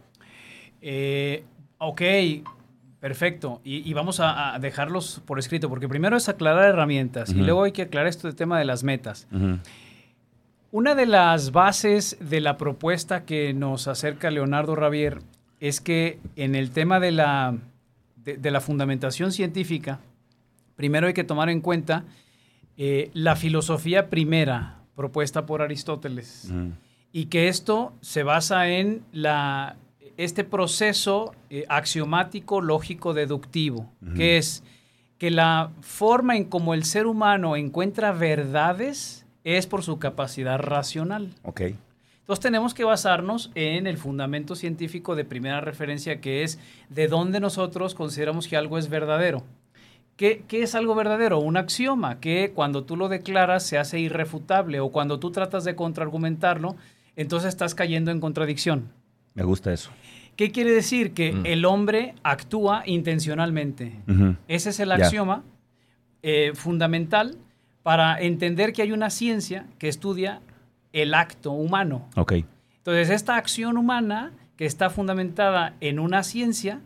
[0.82, 1.44] Eh,
[1.78, 2.02] ok,
[3.00, 3.60] perfecto.
[3.64, 7.64] Y, y vamos a, a dejarlos por escrito, porque primero es aclarar herramientas y luego
[7.64, 9.26] hay que aclarar esto del tema de las metas.
[10.72, 15.18] Una de las bases de la propuesta que nos acerca Leonardo Ravier
[15.58, 17.56] es que en el tema de la,
[18.16, 19.98] de, de la fundamentación científica,
[20.76, 22.04] primero hay que tomar en cuenta
[22.76, 26.72] eh, la filosofía primera propuesta por Aristóteles Ujú.
[27.12, 29.76] y que esto se basa en la,
[30.16, 34.62] este proceso eh, axiomático lógico deductivo, que es
[35.18, 41.30] que la forma en cómo el ser humano encuentra verdades es por su capacidad racional.
[41.42, 41.62] Ok.
[42.20, 47.40] Entonces tenemos que basarnos en el fundamento científico de primera referencia, que es de dónde
[47.40, 49.42] nosotros consideramos que algo es verdadero.
[50.16, 51.40] ¿Qué, qué es algo verdadero?
[51.40, 55.74] Un axioma que cuando tú lo declaras se hace irrefutable o cuando tú tratas de
[55.74, 56.76] contraargumentarlo,
[57.16, 58.92] entonces estás cayendo en contradicción.
[59.34, 59.90] Me gusta eso.
[60.36, 61.12] ¿Qué quiere decir?
[61.14, 61.46] Que Mm.
[61.46, 63.92] el hombre actúa intencionalmente.
[64.46, 65.42] Ese es el axioma
[66.22, 67.36] eh, fundamental
[67.82, 70.40] para entender que hay una ciencia que estudia
[70.92, 72.08] el acto humano.
[72.16, 72.34] Ok.
[72.78, 76.80] Entonces, esta acción humana que está fundamentada en una ciencia.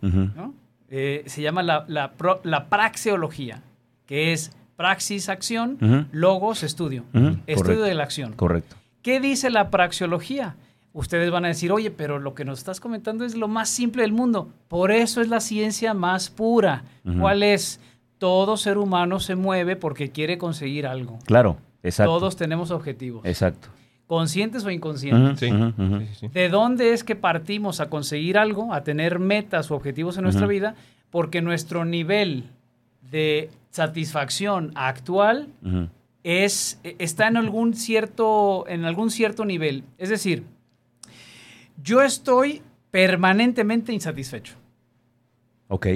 [0.88, 3.62] Eh, se llama la, la, praxeología,
[4.06, 7.02] que es praxis, acción, logos, estudio.
[7.12, 7.82] Estudio Correcto.
[7.82, 8.32] de la acción.
[8.34, 8.76] Correcto.
[9.02, 10.54] ¿Qué dice la praxeología?
[10.92, 14.02] Ustedes van a decir, oye, pero lo que nos estás comentando es lo más simple
[14.02, 14.52] del mundo.
[14.68, 16.84] Por eso es la ciencia más pura.
[17.18, 17.80] ¿Cuál es?
[18.24, 21.18] Todo ser humano se mueve porque quiere conseguir algo.
[21.26, 21.58] Claro.
[21.82, 22.10] Exacto.
[22.10, 23.68] Todos tenemos objetivos, Exacto.
[24.06, 25.40] conscientes o inconscientes.
[26.18, 26.28] Sí.
[26.28, 30.46] ¿De dónde es que partimos a conseguir algo, a tener metas o objetivos en nuestra
[30.46, 30.74] vida?
[31.10, 32.44] Porque nuestro nivel
[33.10, 35.48] de satisfacción actual
[36.22, 39.84] es, está en algún, cierto, en algún cierto nivel.
[39.98, 40.44] Es decir,
[41.82, 44.54] yo estoy permanentemente insatisfecho.
[45.68, 45.88] Ok.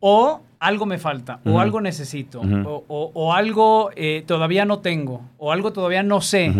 [0.00, 5.20] O algo me falta, o algo necesito, o, o- o algo eh, todavía no tengo,
[5.38, 6.52] o algo todavía no sé.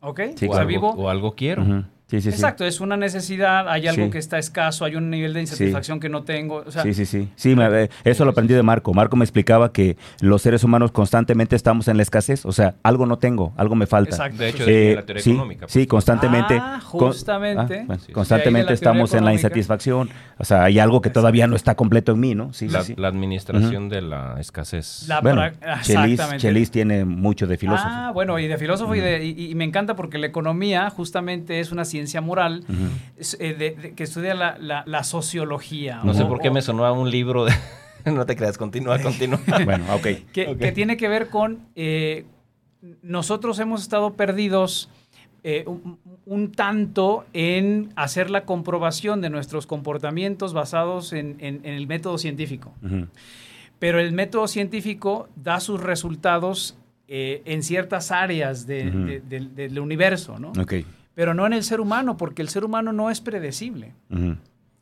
[0.00, 0.20] ¿Ok?
[0.34, 0.46] Sí,
[0.88, 1.62] algo, o algo quiero.
[2.12, 2.28] Sí, sí.
[2.28, 4.10] Exacto, es una necesidad, hay algo Sí.
[4.10, 6.62] que está escaso, hay un nivel de insatisfacción que no tengo.
[6.66, 7.30] O sea, sí, sí, sí.
[7.36, 8.92] Sí, me- eh, eso lo aprendí de Marco.
[8.92, 12.44] Marco me explicaba que los seres humanos constantemente estamos en la escasez.
[12.44, 14.10] O sea, algo no tengo, algo me falta.
[14.16, 14.36] Exacto.
[14.36, 15.60] De hecho, de Eh, la teoría sí, económica.
[15.62, 15.72] pues.
[15.72, 16.58] sí, constantemente.
[16.60, 17.78] Ah, con- justamente.
[17.80, 18.12] ah, bueno, Sí, sí.
[18.12, 20.10] constantemente estamos en la insatisfacción.
[20.38, 22.52] O sea, hay algo que todavía no está completo en mí, ¿no?
[22.52, 22.94] Sí, la, sí.
[22.98, 25.06] la administración de la escasez.
[25.08, 27.88] La- Bueno, pra- Chelis, tiene mucho de filósofo.
[27.90, 31.60] Ah, bueno, y de filósofo y, de- y- y me encanta porque la economía justamente
[31.60, 32.64] es una ciencia moral
[33.38, 36.00] eh, de- de- que estudia la, la- la sociología.
[36.04, 37.52] no sé por qué o- me sonó a un libro de...
[38.06, 39.40] no te creas, continúa, continúa.
[39.64, 40.06] Bueno, ok.
[40.32, 40.58] que, Ok.
[40.58, 42.24] que tiene que ver con eh,
[43.02, 44.90] nosotros hemos estado perdidos
[45.44, 51.74] eh, un, un tanto en hacer la comprobación de nuestros comportamientos basados en, en- en
[51.74, 52.72] el método científico.
[53.78, 56.76] Pero el método científico da sus resultados
[57.08, 58.98] eh, en ciertas áreas de- Ujú.
[58.98, 60.52] de- del- del universo, ¿no?
[60.60, 60.74] Ok.
[61.14, 63.92] Pero no en el ser humano, porque el ser humano no es predecible.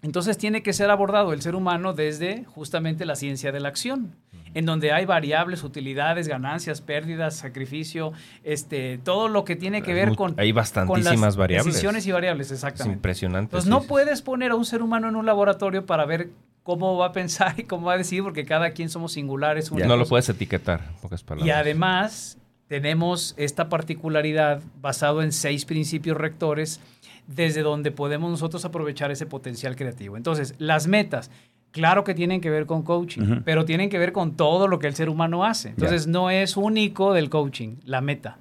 [0.02, 4.14] Entonces tiene que ser abordado el ser humano desde justamente la ciencia de la acción,
[4.54, 8.12] en donde hay variables, utilidades, ganancias, pérdidas, sacrificio,
[8.42, 11.66] este, todo lo que tiene que ver con, hay con bastantísimas las variables.
[11.66, 12.96] decisiones y variables, Es exactamente.
[12.96, 13.44] impresionante.
[13.48, 13.88] Entonces sí, no sí.
[13.88, 16.30] puedes poner a un ser humano en un laboratorio para ver
[16.62, 19.70] cómo va a pensar y cómo va a decidir, porque cada quien somos singulares.
[19.70, 21.46] No lo puedes etiquetar, en pocas palabras.
[21.46, 22.38] Y además
[22.70, 26.78] tenemos esta particularidad basado en seis principios rectores
[27.26, 30.16] desde donde podemos nosotros aprovechar ese potencial creativo.
[30.16, 31.32] Entonces, las metas,
[31.72, 34.86] claro que tienen que ver con coaching, pero tienen que ver con todo lo que
[34.86, 35.70] el ser humano hace.
[35.70, 38.38] Entonces, no es único del coaching, la meta.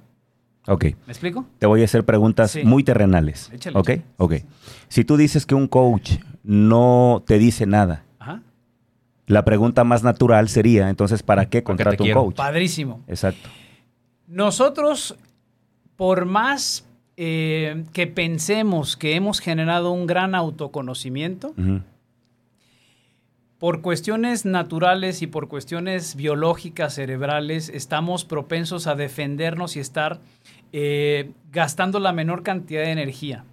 [0.68, 0.84] Ok.
[0.84, 1.44] ¿Me explico?
[1.58, 2.62] Te voy a hacer preguntas Sí.
[2.62, 3.50] muy terrenales.
[3.52, 3.88] Échale, ¿Ok?
[3.88, 4.04] échale.
[4.18, 4.34] Ok.
[4.86, 8.42] Si tú dices que un coach no te dice nada, Ajá.
[9.26, 12.36] la pregunta más natural sería, entonces, ¿para qué ¿Para qué te contrato un coach?
[12.36, 13.00] Padrísimo.
[13.08, 13.48] Exacto.
[14.30, 15.16] Nosotros,
[15.96, 21.52] por más eh, que pensemos que hemos generado un gran autoconocimiento,
[23.58, 30.20] por cuestiones naturales y por cuestiones biológicas, cerebrales, estamos propensos a defendernos y estar
[30.72, 33.44] eh, gastando la menor cantidad de energía.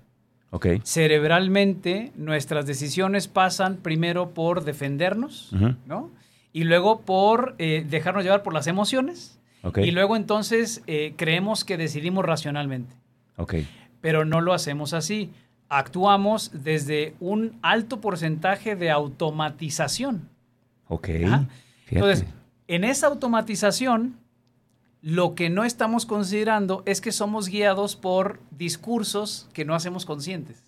[0.51, 0.67] Ok.
[0.83, 5.51] Cerebralmente, nuestras decisiones pasan primero por defendernos.
[5.87, 6.11] ¿no?
[6.53, 9.39] Y luego por eh, dejarnos llevar por las emociones.
[9.77, 12.95] Y luego entonces eh, creemos que decidimos racionalmente
[13.37, 13.55] Ok.
[14.01, 15.31] pero no lo hacemos así.
[15.69, 20.29] Actuamos desde un alto porcentaje de automatización.
[20.87, 21.09] Ok.
[21.89, 22.25] Entonces,
[22.67, 24.15] en esa automatización,
[25.01, 30.63] lo que no estamos considerando es que somos guiados por discursos que no hacemos conscientes.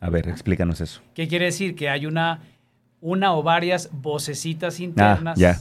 [0.00, 1.00] A ver, explícanos eso.
[1.14, 1.74] ¿Qué quiere decir?
[1.74, 2.40] Que hay una,
[3.00, 5.60] una o varias vocecitas internas, Ah, ya.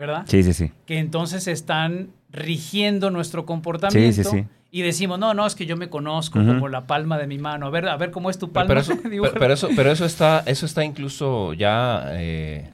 [0.00, 0.24] ¿Verdad?
[0.26, 0.72] Sí, sí, sí.
[0.86, 4.12] que entonces están rigiendo nuestro comportamiento.
[4.16, 4.46] Sí, sí, sí.
[4.72, 7.66] Y decimos, no, no, es que yo me conozco como la palma de mi mano.
[7.66, 8.68] A ver, a ver cómo es tu palma.
[8.68, 12.70] pero eso, pero- pero eso, pero eso está, eso está incluso ya eh,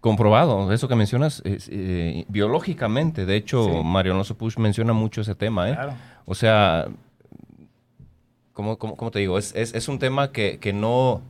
[0.00, 0.72] comprobado.
[0.72, 3.26] Eso que mencionas es, eh, biológicamente.
[3.26, 3.70] De hecho, Sí.
[3.84, 5.70] Mario Alonso Push menciona mucho ese tema.
[5.70, 5.74] ¿eh?
[5.74, 5.92] Claro.
[6.24, 6.88] O sea,
[8.52, 9.38] ¿cómo, cómo- cómo te digo?
[9.38, 11.22] Es, es- es un tema que, que no,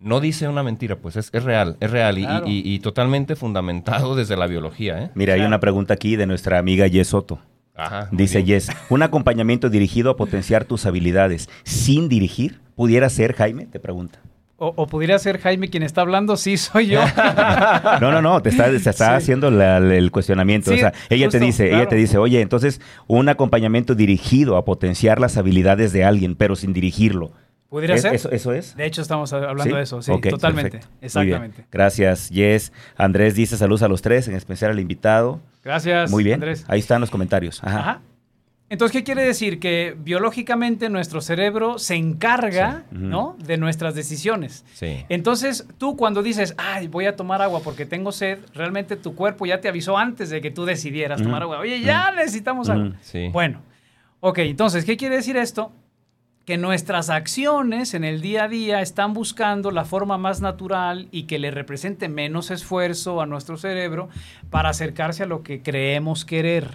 [0.00, 2.46] no dice una mentira, pues es, es real, es real y- Claro.
[2.46, 5.02] y, y totalmente fundamentado desde la biología.
[5.02, 5.10] ¿eh?
[5.14, 7.40] Mira, hay una pregunta aquí de nuestra amiga Yes Soto.
[7.74, 8.42] Ajá, Dice.
[8.42, 13.66] Yes, un acompañamiento dirigido a potenciar tus habilidades sin dirigir, ¿pudiera ser, Jaime?
[13.66, 14.18] Te pregunta.
[14.56, 17.00] O, o pudiera ser Jaime quien está hablando, sí, soy yo.
[18.00, 19.02] No, no, no, te está, te está Sí.
[19.04, 20.70] haciendo la- el cuestionamiento.
[20.72, 24.64] Sí, o sea, ella te dice, ella te dice, oye, entonces un acompañamiento dirigido a
[24.64, 27.30] potenciar las habilidades de alguien, pero sin dirigirlo.
[27.68, 28.14] ¿Pudiera ¿Es- ser?
[28.14, 28.76] Eso, eso es?
[28.76, 29.70] De hecho, estamos hablando ¿Sí?
[29.70, 30.70] de eso, sí, totalmente.
[30.78, 30.96] perfecto.
[31.02, 31.64] Exactamente.
[31.70, 32.72] Gracias, Yes.
[32.96, 35.40] Andrés dice saludos a los tres, en especial al invitado.
[35.62, 36.34] Gracias, Muy bien.
[36.34, 36.64] Andrés.
[36.68, 37.62] Ahí están los comentarios.
[37.62, 37.78] Ajá.
[37.80, 38.00] Ajá.
[38.70, 39.60] Entonces, ¿qué quiere decir?
[39.60, 42.96] Que biológicamente nuestro cerebro se encarga Sí.
[42.98, 43.34] ¿no?
[43.42, 44.64] de nuestras decisiones.
[44.74, 45.04] Sí.
[45.08, 49.46] Entonces, tú cuando dices, ay, voy a tomar agua porque tengo sed, realmente tu cuerpo
[49.46, 51.58] ya te avisó antes de que tú decidieras tomar agua.
[51.60, 52.92] Oye, ya necesitamos agua.
[53.00, 53.28] Sí.
[53.32, 53.62] Bueno,
[54.20, 55.72] ok, entonces, ¿qué quiere decir esto?
[56.48, 61.24] Que nuestras acciones en el día a día están buscando la forma más natural y
[61.24, 64.08] que le represente menos esfuerzo a nuestro cerebro
[64.48, 66.70] para acercarse a lo que creemos querer.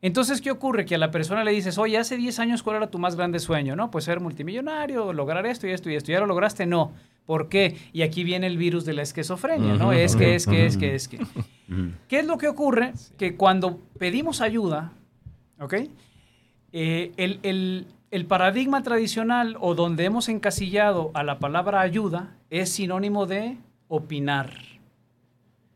[0.00, 0.84] Entonces, ¿qué ocurre?
[0.84, 3.40] Que a la persona le dices, oye, hace 10 años, ¿cuál era tu más grande
[3.40, 3.74] sueño?
[3.74, 6.12] No, pues ser multimillonario, lograr esto y esto y esto.
[6.12, 6.64] ¿Ya lo lograste?
[6.64, 6.92] No.
[7.26, 7.76] ¿Por qué?
[7.92, 9.92] Y aquí viene el virus de la esquizofrenia, ¿no?
[9.92, 11.16] Es que, es que, es que, es que.
[11.16, 11.90] Ujú.
[12.06, 12.92] ¿Qué es lo que ocurre?
[13.18, 14.92] Que cuando pedimos ayuda,
[15.58, 15.74] ¿ok?
[16.72, 22.68] Eh, el, el- el paradigma tradicional o donde hemos encasillado a la palabra ayuda es
[22.68, 24.52] sinónimo de opinar.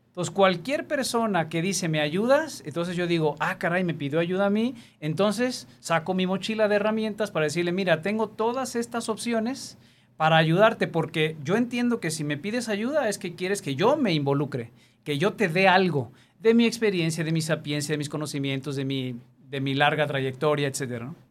[0.07, 2.63] Entonces, cualquier persona que dice, ¿me ayudas?
[2.65, 4.75] Entonces yo digo, ah, caray, me pidió ayuda a mí.
[5.01, 9.77] Entonces saco mi mochila de herramientas para decirle, mira, tengo todas estas opciones
[10.15, 13.97] para ayudarte, porque yo entiendo que si me pides ayuda es que quieres que yo
[13.97, 14.71] me involucre,
[15.03, 18.85] que yo te dé algo de mi experiencia, de mi sapiencia, de mis conocimientos, de
[18.85, 19.17] mi,
[19.49, 21.01] de mi larga trayectoria, etc.
[21.01, 21.28] ¿no?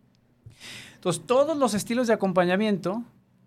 [0.98, 3.04] Entonces, todos los estilos de acompañamiento,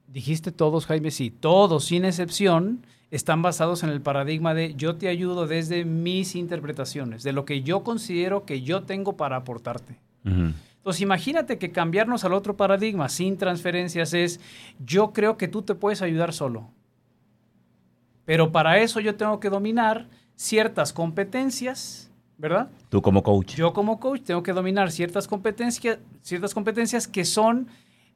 [0.08, 5.10] dijiste todos, Jaime, sí, todos, sin excepción, están basados en el paradigma de yo te
[5.10, 9.98] ayudo desde mis interpretaciones, de lo que yo considero que yo tengo para aportarte.
[10.24, 14.40] Entonces, imagínate que cambiarnos al otro paradigma sin transferencias es,
[14.80, 16.70] yo creo que tú te puedes ayudar solo.
[18.24, 22.11] Pero para eso yo tengo que dominar ciertas competencias,
[22.42, 22.70] ¿verdad?
[22.90, 23.56] Tú como coach.
[23.56, 27.68] Yo como coach tengo que dominar ciertas competencias, ciertas competencias que son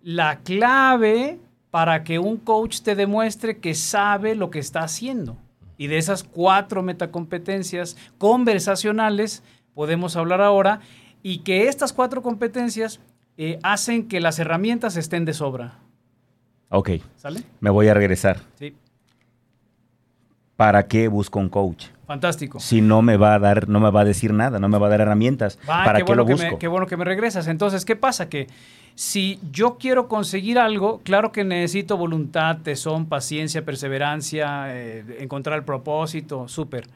[0.02, 5.38] la clave para que un coach te demuestre que sabe lo que está haciendo.
[5.78, 10.80] Y de esas cuatro metacompetencias conversacionales podemos hablar ahora
[11.22, 13.00] y que estas cuatro competencias
[13.38, 15.80] eh, hacen que las herramientas estén de sobra.
[16.70, 17.44] Ok, ¿Sale?
[17.60, 18.40] me voy a regresar.
[18.58, 18.74] Sí.
[20.56, 21.88] ¿para qué busco un coach?
[22.06, 22.60] Fantástico.
[22.60, 24.88] Si no me va a dar, no me va a decir nada, no me va
[24.88, 25.58] a dar herramientas.
[25.68, 26.52] Va, ¿Para qué, qué, bueno lo que busco?
[26.52, 27.48] me, qué bueno que me regresas.
[27.48, 28.30] Entonces, ¿qué pasa?
[28.30, 28.48] Que
[28.96, 35.66] si yo quiero conseguir algo, claro que necesito voluntad, tesón, paciencia, perseverancia, eh, encontrar el
[35.66, 36.88] propósito, súper.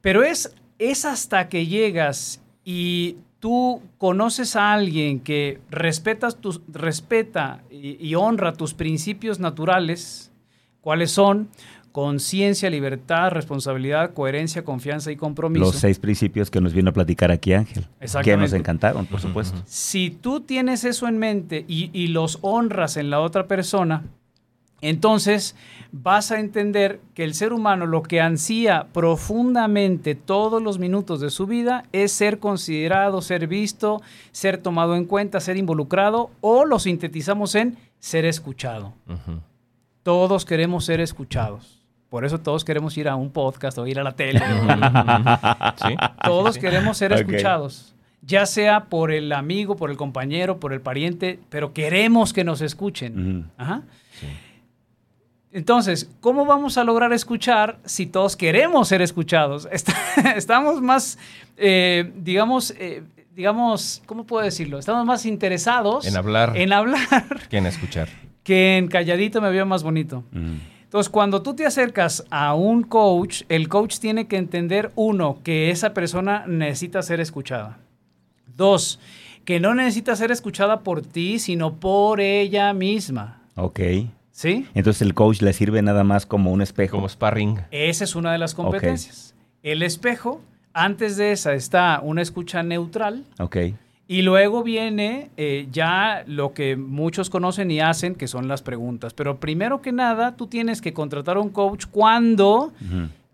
[0.00, 7.62] Pero es, es hasta que llegas y tú conoces a alguien que respetas tus, respeta
[7.70, 10.32] y, y honra tus principios naturales,
[10.80, 11.48] ¿cuáles son?
[11.94, 15.66] Conciencia, libertad, responsabilidad, coherencia, confianza y compromiso.
[15.66, 17.86] Los seis principios que nos vino a platicar aquí Ángel.
[18.24, 19.62] Que nos encantaron, por supuesto.
[19.64, 24.02] Si tú tienes eso en mente y, y los honras en la otra persona,
[24.80, 25.54] entonces
[25.92, 31.30] vas a entender que el ser humano lo que ansía profundamente todos los minutos de
[31.30, 34.02] su vida es ser considerado, ser visto,
[34.32, 38.94] ser tomado en cuenta, ser involucrado o lo sintetizamos en ser escuchado.
[40.02, 41.83] Todos queremos ser escuchados.
[42.14, 44.38] Por eso todos queremos ir a un podcast o ir a la tele.
[45.84, 45.96] ¿Sí?
[46.22, 51.40] Todos queremos ser escuchados, ya sea por el amigo, por el compañero, por el pariente,
[51.48, 53.50] pero queremos que nos escuchen.
[53.56, 53.82] Ajá.
[54.20, 54.28] Sí.
[55.50, 59.66] Entonces, ¿cómo vamos a lograr escuchar si todos queremos ser escuchados?
[59.72, 59.94] Está-
[60.36, 61.18] Estamos más,
[61.56, 63.02] eh, digamos, eh,
[63.34, 64.78] digamos, ¿cómo puedo decirlo?
[64.78, 66.56] Estamos más interesados En hablar.
[66.56, 68.08] en hablar que en escuchar.
[68.44, 70.22] que en calladito me veo más bonito.
[70.94, 75.72] Entonces, cuando tú te acercas a un coach, el coach tiene que entender, uno, que
[75.72, 77.78] esa persona necesita ser escuchada.
[78.56, 79.00] Dos,
[79.44, 83.42] que no necesita ser escuchada por ti, sino por ella misma.
[83.56, 83.80] Ok.
[84.30, 84.68] ¿Sí?
[84.72, 86.98] Entonces el coach le sirve nada más como un espejo.
[86.98, 87.62] Como sparring.
[87.72, 89.34] Esa es una de las competencias.
[89.64, 93.56] El espejo, antes de esa está una escucha neutral, Ok.
[94.06, 99.14] Y luego viene eh, ya lo que muchos conocen y hacen, que son las preguntas.
[99.14, 102.72] Pero primero que nada, tú tienes que contratar a un coach cuando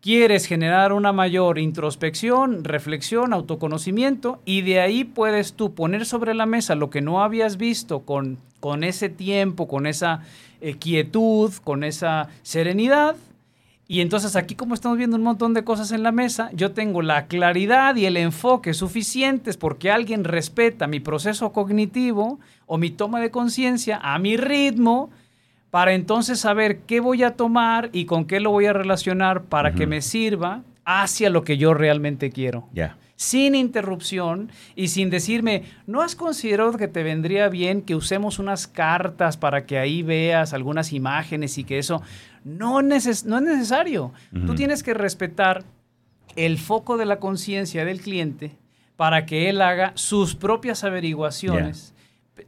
[0.01, 6.47] quieres generar una mayor introspección, reflexión, autoconocimiento, y de ahí puedes tú poner sobre la
[6.47, 10.23] mesa lo que no habías visto con, con ese tiempo, con esa
[10.61, 13.17] eh, quietud, con esa serenidad.
[13.91, 17.03] Y entonces aquí como estamos viendo un montón de cosas en la mesa, yo tengo
[17.03, 23.19] la claridad y el enfoque suficientes porque alguien respeta mi proceso cognitivo o mi toma
[23.19, 25.11] de conciencia a mi ritmo
[25.73, 29.75] para entonces saber qué voy a tomar y con qué lo voy a relacionar para
[29.75, 32.69] que me sirva hacia lo que yo realmente quiero.
[32.73, 32.97] Ya.
[33.17, 38.69] Sin interrupción y sin decirme, ¿no has considerado que te vendría bien que usemos unas
[38.69, 42.03] cartas para que ahí veas algunas imágenes y que eso
[42.45, 44.13] no, neces- no es necesario?
[44.47, 45.65] Tú tienes que respetar
[46.37, 48.57] el foco de la conciencia del cliente
[48.97, 51.95] para que él haga sus propias averiguaciones,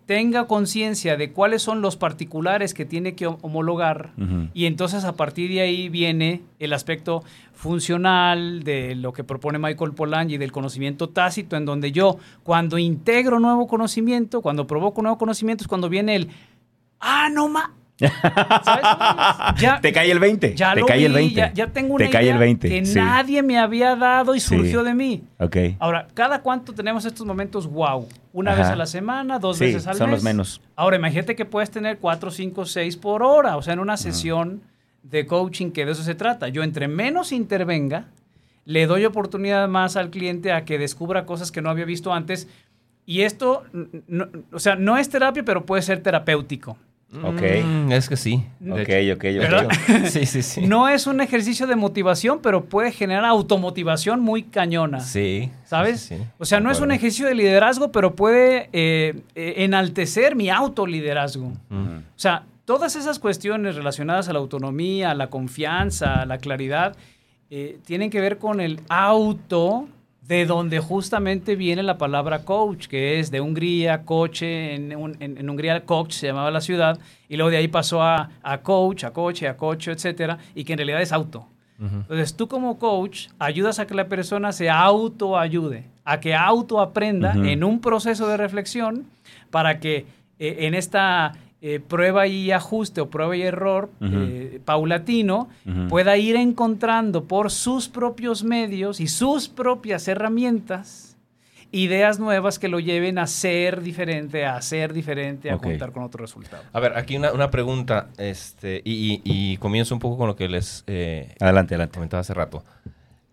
[0.07, 4.13] tenga conciencia de cuáles son los particulares que tiene que hom- homologar
[4.55, 9.93] y entonces a partir de ahí viene el aspecto funcional de lo que propone Michael
[9.93, 15.65] Polanyi del conocimiento tácito, en donde yo cuando integro nuevo conocimiento, cuando provoco nuevo conocimiento
[15.65, 16.29] es cuando viene el,
[17.01, 17.75] ah, no ma...
[18.09, 19.61] ¿Sabes?
[19.61, 20.55] Ya, Te cae el 20.
[20.55, 21.35] ya te lo cae vi, el 20.
[21.35, 22.69] Ya, ya tengo una Te cae idea el 20.
[22.69, 22.95] que sí.
[22.99, 24.49] nadie me había dado y Sí.
[24.57, 25.23] surgió de mí.
[25.39, 25.57] Ok.
[25.79, 28.09] Ahora, ¿cada cuánto tenemos estos momentos wow?
[28.33, 28.63] ¿Una Ajá.
[28.63, 29.39] vez a la semana?
[29.39, 30.17] ¿Dos Sí, veces al son mes?
[30.19, 30.61] los menos.
[30.77, 34.63] Ahora, imagínate que puedes tener cuatro, cinco, seis por hora, o sea, en una sesión
[35.03, 36.49] de coaching, que de eso se trata.
[36.49, 38.07] Yo entre menos intervenga,
[38.65, 42.49] le doy oportunidad más al cliente a que descubra cosas que no había visto antes.
[43.05, 43.65] Y esto,
[44.07, 46.77] no- o sea, no es terapia, pero puede ser terapéutico.
[47.15, 47.43] Ok.
[47.65, 48.45] Mm, es que sí.
[48.71, 49.15] Ok, hecho.
[49.15, 49.25] ok,
[49.65, 49.73] ok.
[50.07, 50.67] Sí, sí, sí.
[50.67, 55.01] No es un ejercicio de motivación, pero puede generar automotivación muy cañona.
[55.01, 55.51] Sí.
[55.65, 56.01] ¿Sabes?
[56.01, 56.29] sí, sí, sí.
[56.39, 61.53] O sea, no es un ejercicio de liderazgo, pero puede eh, eh, enaltecer mi autoliderazgo.
[61.71, 66.97] O sea, todas esas cuestiones relacionadas a la autonomía, a la confianza, a la claridad,
[67.51, 69.89] eh, tienen que ver con el auto,
[70.27, 75.37] de donde justamente viene la palabra coach, que es de Hungría, coche, en, un- en-
[75.37, 79.05] en Hungría coach se llamaba la ciudad, y luego de ahí pasó a, a coach,
[79.05, 81.49] a coche, a coche, etcétera, y que en realidad es auto.
[81.79, 87.65] Entonces, tú como coach ayudas a que la persona se autoayude, a que autoaprenda en
[87.65, 89.07] un proceso de reflexión
[89.51, 90.07] para que
[90.39, 91.33] eh, en esta
[91.65, 95.49] eh, prueba y ajuste o prueba y error eh, paulatino
[95.89, 101.17] pueda ir encontrando por sus propios medios y sus propias herramientas
[101.75, 106.21] ideas nuevas que lo lleven a ser diferente, a ser diferente, a contar con otro
[106.21, 106.63] resultado.
[106.73, 110.37] A ver, aquí una, una pregunta, este, y, y- y comienzo un poco con lo
[110.37, 111.95] que les eh, Adelante, adelante.
[111.95, 112.63] comentaba hace rato.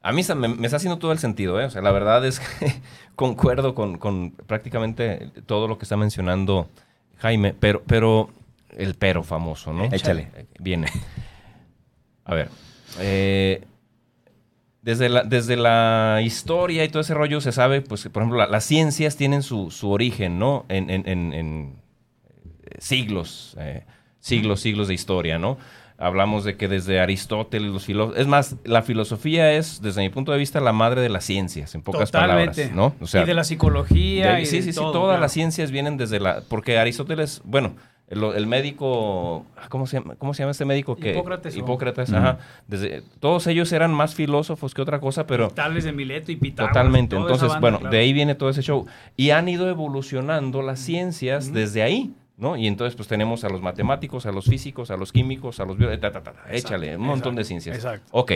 [0.02, 1.66] A mí me, me está haciendo todo el sentido, ¿eh?
[1.66, 2.72] O sea, la verdad es que
[3.16, 6.70] concuerdo con, con prácticamente todo lo que está mencionando
[7.20, 8.30] Jaime, pero, pero
[8.78, 9.86] el pero famoso, ¿no?
[9.86, 10.30] Échale.
[10.36, 10.88] Eh, Viene.
[12.26, 12.50] A ver,
[13.00, 13.64] eh,
[14.82, 18.38] desde, la, desde la historia y todo ese rollo se sabe, pues, que, por ejemplo,
[18.40, 20.66] la- las ciencias tienen su, su origen, ¿no?
[20.70, 21.76] En, en- en- en,
[22.64, 23.84] eh, siglos, eh,
[24.20, 25.58] siglos, siglos de historia, ¿no?
[26.02, 28.18] Hablamos de que desde Aristóteles, los filósofos...
[28.20, 31.76] Es más, la filosofía es, desde mi punto de vista, la madre de las ciencias,
[31.76, 32.70] en pocas Totalmente.
[32.70, 32.96] palabras, ¿no?
[33.04, 34.36] O sea, y de la psicología.
[34.36, 35.20] de- y sí, de sí, sí, todas claro.
[35.20, 36.42] las ciencias vienen desde la...
[36.48, 37.76] Porque Aristóteles, bueno,
[38.08, 39.46] el, el médico...
[39.68, 40.96] ¿cómo se, llama, ¿Cómo se llama este médico?
[40.96, 41.58] Que, Hipócrates.
[41.58, 42.38] Hipócrates, ajá.
[42.68, 45.50] Desde, todos ellos eran más filósofos que otra cosa, pero...
[45.50, 46.74] Tales de Mileto y Pitágoras.
[46.74, 47.18] Totalmente.
[47.18, 47.92] Entonces, banda, bueno, claro.
[47.94, 48.86] de ahí viene todo ese show.
[49.18, 52.56] Y han ido evolucionando las ciencias desde ahí, ¿no?
[52.58, 55.78] Y entonces, pues tenemos a los matemáticos, a los físicos, a los químicos, a los
[55.78, 55.88] bio...
[56.00, 57.76] ta, ta, ta, ta, échale, un montón de exacto, ciencias.
[57.76, 58.08] exacto.
[58.12, 58.32] Ok.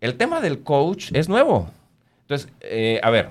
[0.00, 1.68] El tema del coach es nuevo.
[2.22, 3.30] Entonces, eh, a ver,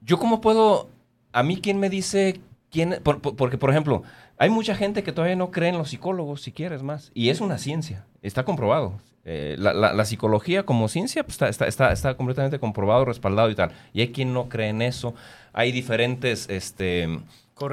[0.00, 0.88] ¿yo cómo puedo...
[1.32, 2.40] A mí, ¿quién me dice
[2.70, 3.00] quién...
[3.02, 4.02] por- por- porque, por ejemplo,
[4.38, 7.10] hay mucha gente que todavía no cree en los psicólogos, si quieres más.
[7.14, 8.04] Y es una ciencia.
[8.22, 9.00] Está comprobado.
[9.24, 13.50] Eh, la, la- la psicología como ciencia pues, está, está, está, está completamente comprobado, respaldado
[13.50, 13.70] y tal.
[13.92, 15.14] Y hay quien no cree en eso.
[15.52, 17.20] Hay diferentes este,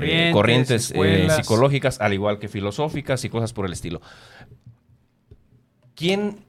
[0.02, 4.02] eh, Corrientes, eh, psicológicas, al igual que filosóficas y cosas por el estilo.
[5.96, 6.46] ¿Quién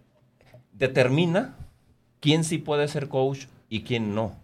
[0.72, 1.56] determina
[2.20, 4.36] quién sí puede ser coach y quién no?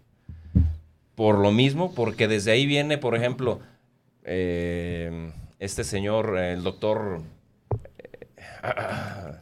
[1.15, 3.61] Por lo mismo, porque desde ahí viene, por ejemplo,
[4.25, 7.23] eh, este señor, el doctor...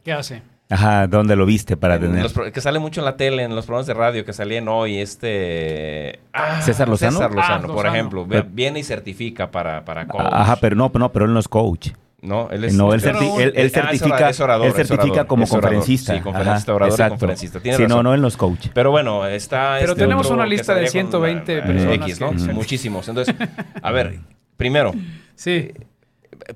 [0.05, 0.43] ¿Qué hace?
[0.69, 2.23] Ajá, ¿dónde lo viste para en tener?
[2.25, 4.99] los que sale mucho en la tele, en los programas de radio que salían hoy,
[4.99, 6.19] este...
[6.33, 7.13] ah, ¿César Lozano?
[7.13, 7.95] César Lozano, Ah, por Lozano.
[7.95, 8.27] ejemplo.
[8.51, 10.27] Viene y certifica para, para coach.
[10.29, 11.91] Ajá, pero no, no, pero él no es coach.
[12.21, 12.75] No, él es...
[12.75, 15.45] No, él, este- certi- él- Ah, certifica, ora- es orador, él es certifica orador, como
[15.45, 15.63] es orador.
[15.75, 16.15] conferencista.
[16.15, 17.11] Sí, conferencista, orador y exacto.
[17.13, 17.61] conferencista.
[17.61, 18.05] Tiene Sí, no, razón.
[18.05, 18.67] no, él no es coach.
[18.75, 19.77] Pero bueno, está...
[19.79, 22.31] Pero este tenemos una lista de salía con 120 la- personas X, ¿no?
[22.33, 23.09] que- Muchísimos.
[23.09, 23.33] Entonces,
[23.81, 24.19] a ver,
[24.57, 24.93] primero,
[25.37, 25.71] Sí.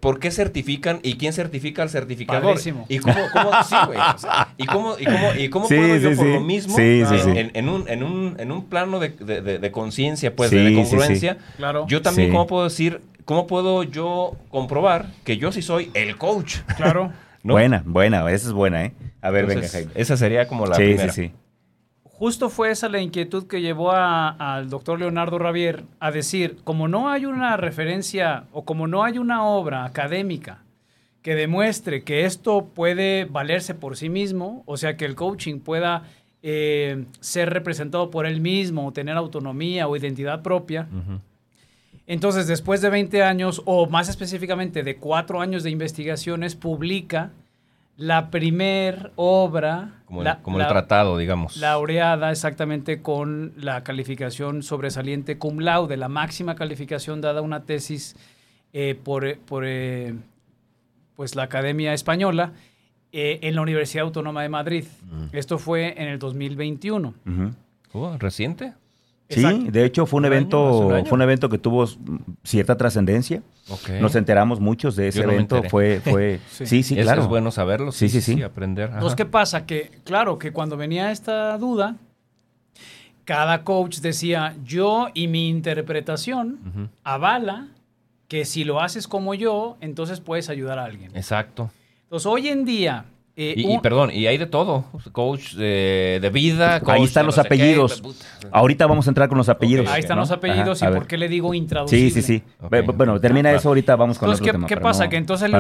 [0.01, 2.43] ¿Por qué certifican y quién certifica al certificador?
[2.45, 2.87] Padrísimo.
[2.89, 5.97] ¿Y cómo, cómo, sí, güey, o sea, ¿y cómo, y cómo, y cómo Sí, puedo
[5.97, 6.33] yo sí, por sí.
[6.33, 7.31] lo mismo Sí, sí, en, sí.
[7.39, 10.57] en- en un, en, un, en un plano de, de, de- de conciencia, pues, Sí,
[10.57, 10.83] de, sí, sí.
[10.83, 11.87] congruencia, Claro.
[11.89, 12.33] yo también Sí.
[12.33, 16.59] cómo puedo decir, cómo puedo yo comprobar que yo sí soy el coach?
[16.77, 17.13] Claro.
[17.43, 17.55] ¿no?
[17.55, 18.93] Buena, buena, esa es buena, ¿eh?
[19.23, 20.01] A ver, Entonces, venga, Jaime.
[20.03, 21.13] Esa sería como la Sí, primera.
[21.13, 21.33] sí, sí.
[22.21, 27.09] Justo fue esa la inquietud que llevó al doctor Leonardo Ravier a decir, como no
[27.09, 30.63] hay una referencia o como no hay una obra académica
[31.23, 36.03] que demuestre que esto puede valerse por sí mismo, o sea, que el coaching pueda
[36.43, 40.89] eh, ser representado por él mismo, o tener autonomía o identidad propia,
[42.07, 47.31] entonces después de 20 años, o más específicamente de 4 años de investigaciones, publica
[48.01, 51.59] la primer obra, Como, la- el, como la- el tratado, digamos.
[51.59, 58.17] laureada exactamente con la calificación sobresaliente cum laude, la máxima calificación dada a una tesis
[58.73, 60.15] eh, por, eh, por, eh,
[61.15, 62.53] pues la Academia Española
[63.13, 64.85] eh, en la Universidad Autónoma de Madrid.
[65.11, 65.37] Mm.
[65.37, 67.15] Esto fue en el 2021.
[67.27, 67.51] Ujú.
[67.93, 68.73] Oh, ¿Reciente?
[69.31, 69.71] Sí, Exacto.
[69.71, 71.87] de hecho fue un evento, fue un evento que tuvo
[72.43, 73.43] cierta trascendencia.
[74.01, 75.63] Nos enteramos muchos de ese Yo no me evento.
[75.71, 76.67] fue, fue, Sí.
[76.67, 77.23] sí, sí, es, claro.
[77.23, 77.93] es bueno saberlo.
[77.93, 78.43] Sí, sí, sí.
[78.43, 78.91] aprender.
[78.93, 79.15] Entonces.
[79.17, 79.67] ¿qué pasa?
[79.67, 81.97] Que, claro, que cuando venía esta duda,
[83.25, 87.69] cada coach decía, yo y mi interpretación avala
[88.27, 91.15] que si lo haces como yo, entonces puedes ayudar a alguien.
[91.17, 91.71] Exacto.
[92.05, 93.05] Entonces, hoy en día...
[93.43, 94.85] eh, Y, perdón, y hay de todo.
[95.13, 98.01] Coach de, de vida, coach Ahí están de los no sé qué, apellidos.
[98.03, 98.25] puta.
[98.53, 99.89] Ahorita vamos a entrar con los apellidos.
[99.89, 100.23] ahí están ¿no?
[100.23, 102.11] los apellidos Ajá, y por qué le digo intraducible.
[102.11, 102.43] Sí, sí, sí.
[102.95, 104.67] Bueno, termina eso, ahorita vamos con Entonces, otro ¿qué, tema.
[104.67, 105.05] qué pasa?
[105.05, 105.51] no- que entonces.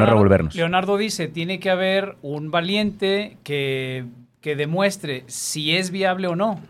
[0.54, 4.04] Leonardo dice, tiene que haber un valiente que,
[4.40, 6.60] que demuestre si es viable o no.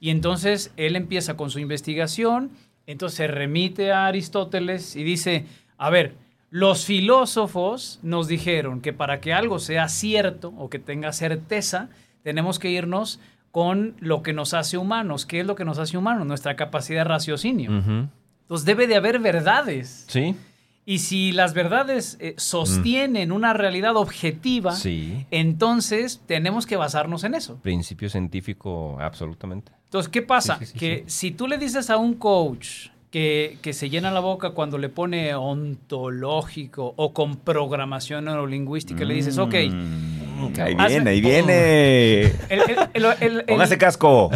[0.00, 2.50] Y entonces él empieza con su investigación,
[2.86, 5.46] entonces se remite a Aristóteles y dice,
[5.78, 6.14] a ver,
[6.54, 11.88] los filósofos nos dijeron que para que algo sea cierto o que tenga certeza,
[12.22, 15.24] tenemos que irnos con lo que nos hace humanos.
[15.24, 16.26] ¿Qué es lo que nos hace humanos?
[16.26, 17.70] Nuestra capacidad de raciocinio.
[17.70, 20.04] Entonces debe de haber verdades.
[20.08, 20.36] Sí.
[20.84, 25.26] Y si las verdades eh, sostienen una realidad objetiva, Sí.
[25.30, 27.56] entonces tenemos que basarnos en eso.
[27.62, 29.72] Principio científico, absolutamente.
[29.84, 30.58] Entonces, ¿qué pasa?
[30.58, 34.10] Sí, sí, sí, que si tú le dices a un coach que, que se llena
[34.10, 40.74] la boca cuando le pone ontológico o con programación neurolingüística, le dices, ok, Mm, ahí
[40.74, 42.20] Hazme- viene, ahí viene.
[42.22, 44.30] el, el- el- el- el- Póngase casco.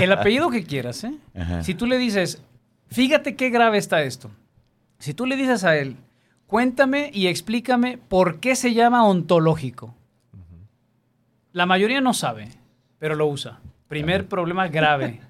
[0.00, 1.14] el apellido que quieras, ¿eh?
[1.34, 1.62] Ajá.
[1.62, 2.42] Si tú le dices,
[2.90, 4.30] fíjate qué grave está esto.
[4.98, 5.96] Si tú le dices a él,
[6.46, 9.94] cuéntame y explícame por qué se llama ontológico.
[11.52, 12.48] La mayoría no sabe,
[12.98, 13.60] pero lo usa.
[13.88, 15.20] Primer problema grave.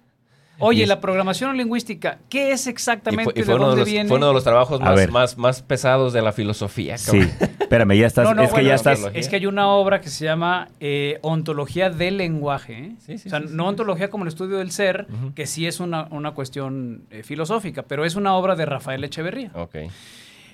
[0.58, 3.24] Oye, es- la programación lingüística, ¿qué es Y exactamente?
[3.24, 4.08] fue, y ¿De fue uno, de dónde los, viene?
[4.08, 6.96] fue uno de los trabajos más, más, más pesados de la filosofía.
[6.98, 7.18] Sí,
[7.60, 10.00] espérame, ya estás, No, no, es que ya es estás, Es que hay una obra
[10.00, 12.72] que se llama eh, Ontología del Lenguaje.
[12.78, 12.92] ¿eh?
[13.04, 13.54] Sí, sí, o sea, sí, sí.
[13.54, 17.82] no ontología como el estudio del ser, que sí es una, una cuestión eh, filosófica,
[17.82, 19.50] pero es una obra de Rafael Echeverría.
[19.54, 19.76] Ok.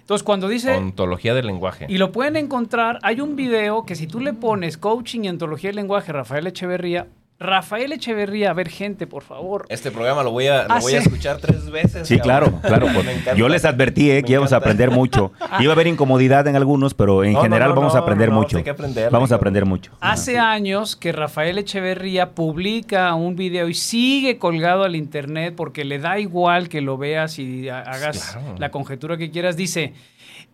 [0.00, 0.72] Entonces, cuando dice...
[0.74, 1.86] Ontología del lenguaje.
[1.88, 5.68] Y lo pueden encontrar, hay un video que si tú le pones coaching y ontología
[5.68, 7.06] del lenguaje Rafael Echeverría,
[7.42, 9.66] Rafael Echeverría, a ver gente, por favor.
[9.68, 11.04] Este programa lo voy a, lo Ah, voy a sí.
[11.08, 12.08] escuchar tres veces.
[12.08, 12.60] Sí, cabrón.
[12.60, 12.86] claro, claro.
[12.94, 13.34] Por- encanta.
[13.34, 15.32] Yo les advertí eh, que íbamos a aprender mucho.
[15.60, 18.36] Iba a haber incomodidad en algunos, pero en No, general no, vamos a aprender no,
[18.36, 18.56] mucho.
[18.58, 19.92] hay que aprenderle, vamos a aprender mucho.
[20.00, 25.98] Hace años que Rafael Echeverría publica un video y sigue colgado al internet porque le
[25.98, 28.54] da igual que lo veas y ha- hagas Claro.
[28.58, 29.56] la conjetura que quieras.
[29.56, 29.92] Dice,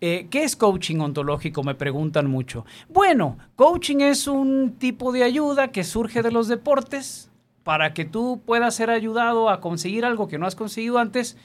[0.01, 1.63] eh, ¿qué es coaching ontológico?
[1.63, 2.65] Me preguntan mucho.
[2.87, 7.29] Bueno, coaching es un tipo de ayuda que surge de los deportes
[7.63, 11.37] para que tú puedas ser ayudado a conseguir algo que no has conseguido antes.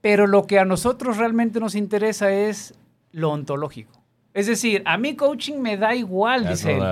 [0.00, 2.74] Pero lo que a nosotros realmente nos interesa es
[3.12, 4.02] lo ontológico.
[4.34, 6.82] Es decir, a mí coaching me da igual, dice él.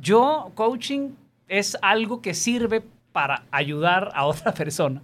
[0.00, 1.10] Yo, coaching
[1.46, 5.02] es algo que sirve para ayudar a otra persona.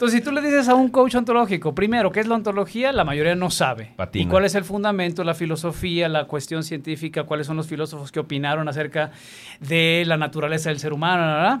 [0.00, 2.90] Entonces, si tú le dices a un coach ontológico, primero, ¿qué es la ontología?
[2.90, 3.92] La mayoría no sabe.
[3.96, 4.24] Patina.
[4.24, 7.24] ¿Y cuál es el fundamento, la filosofía, la cuestión científica?
[7.24, 9.10] ¿Cuáles son los filósofos que opinaron acerca
[9.60, 11.22] de la naturaleza del ser humano?
[11.24, 11.60] ¿verdad?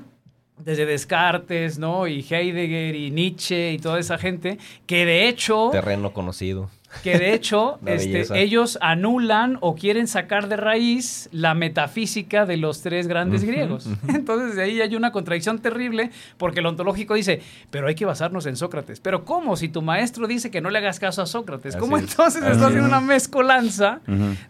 [0.56, 2.06] Desde Descartes, ¿no?
[2.06, 6.70] Y Heidegger y Nietzsche y toda esa gente, que de hecho Terreno conocido.
[7.02, 12.82] Que de hecho este, ellos anulan o quieren sacar de raíz la metafísica de los
[12.82, 13.88] tres grandes griegos.
[14.08, 18.46] Entonces de ahí hay una contradicción terrible porque el ontológico dice, pero hay que basarnos
[18.46, 19.00] en Sócrates.
[19.00, 19.56] Pero ¿cómo?
[19.56, 22.56] Si tu maestro dice que no le hagas caso a Sócrates, ¿cómo Así entonces estás
[22.58, 22.62] es.
[22.62, 24.00] haciendo una mezcolanza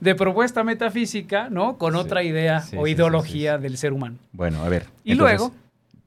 [0.01, 1.76] de propuesta metafísica, ¿no?
[1.78, 1.99] Con Sí.
[2.01, 4.16] otra idea Sí, o sí, ideología del ser humano.
[4.32, 4.86] Bueno, a ver.
[5.05, 5.55] Y entonces, luego-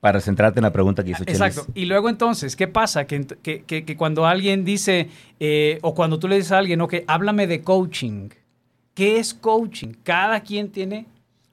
[0.04, 1.24] Para centrarte en la pregunta que hizo.
[1.26, 1.66] Exacto.
[1.74, 3.08] Y luego entonces, ¿qué pasa?
[3.08, 5.08] Que- que- que cuando alguien dice,
[5.40, 8.28] eh, o cuando tú le dices a alguien, ok, háblame de coaching.
[8.96, 9.94] ¿Qué es coaching?
[10.04, 11.06] Cada quien tiene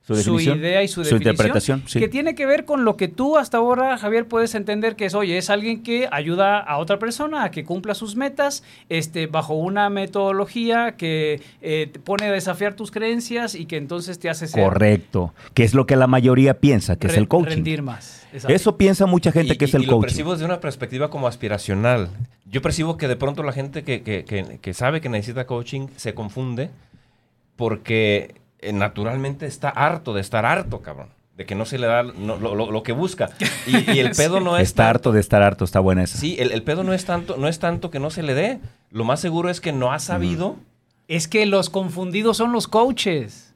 [0.02, 2.00] Su idea y su, su definición, interpretación, sí.
[2.00, 5.14] que tiene que ver con lo que tú hasta ahora, Javier, puedes entender que es,
[5.14, 9.54] oye, es alguien que ayuda a otra persona a que cumpla sus metas este, bajo
[9.54, 14.48] una metodología que eh, te pone a desafiar tus creencias y que entonces te hace
[14.48, 15.32] ser, Correcto.
[15.54, 17.50] Que es lo que la mayoría piensa, que es el coaching.
[17.56, 18.26] rendir más.
[18.32, 18.54] Exacto.
[18.54, 20.06] Eso piensa mucha gente Y- que es y- el y lo coaching.
[20.08, 22.08] percibo desde una perspectiva como aspiracional.
[22.50, 25.86] Yo percibo que de pronto la gente que, que- que- que sabe que necesita coaching
[25.94, 26.70] se confunde
[27.56, 31.08] porque eh, naturalmente está harto de estar harto, cabrón.
[31.36, 33.30] De que no se le da no- lo, lo- lo que busca.
[33.66, 34.64] Y, y el pedo no es...
[34.64, 36.18] Está harto de estar harto, está buena esa.
[36.18, 38.60] Sí, el, el pedo no es, tanto, no es tanto que no se le dé.
[38.90, 40.56] Lo más seguro es que no ha sabido...
[41.08, 43.54] Es que los confundidos son los coaches.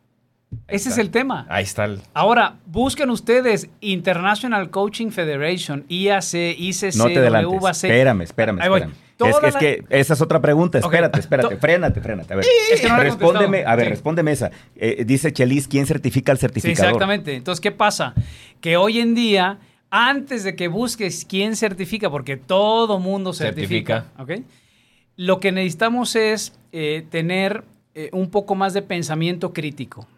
[0.68, 1.46] Ese es el tema.
[1.50, 2.00] Ahí está el...
[2.14, 7.20] Ahora, busquen ustedes International Coaching Federation, IAC, ICC, No te.
[7.30, 7.74] WAC.
[7.74, 8.80] Espérame, espérame, Ahí voy.
[8.80, 9.03] espérame.
[9.16, 10.78] Toda Es que, es la- que esa es otra pregunta.
[10.78, 11.56] Espérate, espérate.
[11.56, 12.32] Frénate, frénate.
[12.32, 12.46] A ver.
[12.72, 13.90] Es que no la respóndeme, a ver, Sí.
[13.90, 14.50] respóndeme esa.
[14.74, 16.86] Eh, dice Chelis, ¿quién certifica al Sí, certificador?
[16.90, 17.34] exactamente.
[17.36, 18.14] Entonces, ¿qué pasa?
[18.60, 19.58] Que hoy en día,
[19.90, 24.32] antes de que busques quién certifica, porque todo mundo certifica, ¿ok?
[25.16, 27.62] Lo que necesitamos es eh, tener
[27.94, 30.08] eh, un poco más de pensamiento crítico.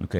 [0.00, 0.14] Ok.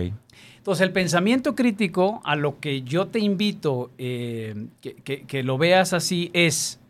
[0.56, 5.56] Entonces, el pensamiento crítico, a lo que yo te invito eh, que, que- que lo
[5.56, 6.80] veas así, es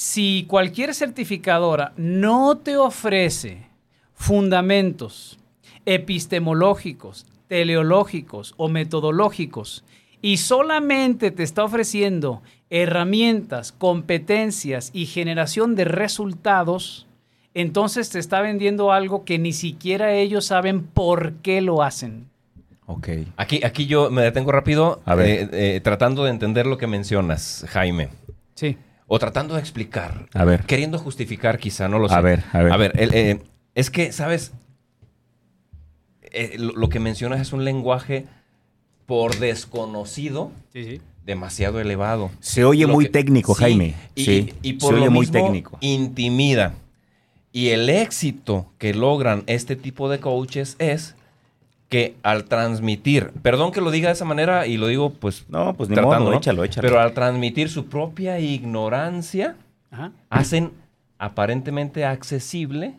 [0.00, 3.66] si cualquier certificadora no te ofrece
[4.14, 5.38] fundamentos
[5.84, 9.84] epistemológicos, teleológicos o metodológicos
[10.22, 12.40] y solamente te está ofreciendo
[12.70, 17.06] herramientas, competencias y generación de resultados,
[17.52, 22.30] entonces te está vendiendo algo que ni siquiera ellos saben por qué lo hacen.
[22.86, 23.08] Ok.
[23.36, 25.28] Aquí, aquí yo me detengo rápido A ver.
[25.28, 28.08] eh, eh, tratando de entender lo que mencionas, Jaime.
[28.54, 28.78] Sí.
[29.12, 30.28] O tratando de explicar.
[30.34, 30.64] A ver.
[30.66, 32.14] Queriendo justificar, quizá, no lo sé.
[32.14, 32.72] A ver, a ver.
[32.72, 33.40] A ver, el, eh,
[33.74, 34.52] es que, ¿sabes?
[36.22, 38.26] Eh, lo, lo que mencionas es un lenguaje
[39.06, 41.00] por desconocido Sí, sí.
[41.26, 42.30] demasiado elevado.
[42.38, 43.94] Se oye Lo muy que- técnico, sí, Jaime.
[44.14, 45.78] Y, sí, y por se oye lo muy mismo, técnico.
[45.80, 46.74] intimida.
[47.52, 51.16] Y el éxito que logran este tipo de coaches es
[51.90, 55.74] que al transmitir, perdón que lo diga de esa manera y lo digo pues No,
[55.74, 56.36] pues ni tratando, modo, ¿no?
[56.38, 56.88] échalo, échalo.
[56.88, 59.56] Pero al transmitir su propia ignorancia,
[59.90, 60.12] Ajá.
[60.30, 60.70] hacen
[61.18, 62.94] aparentemente accesible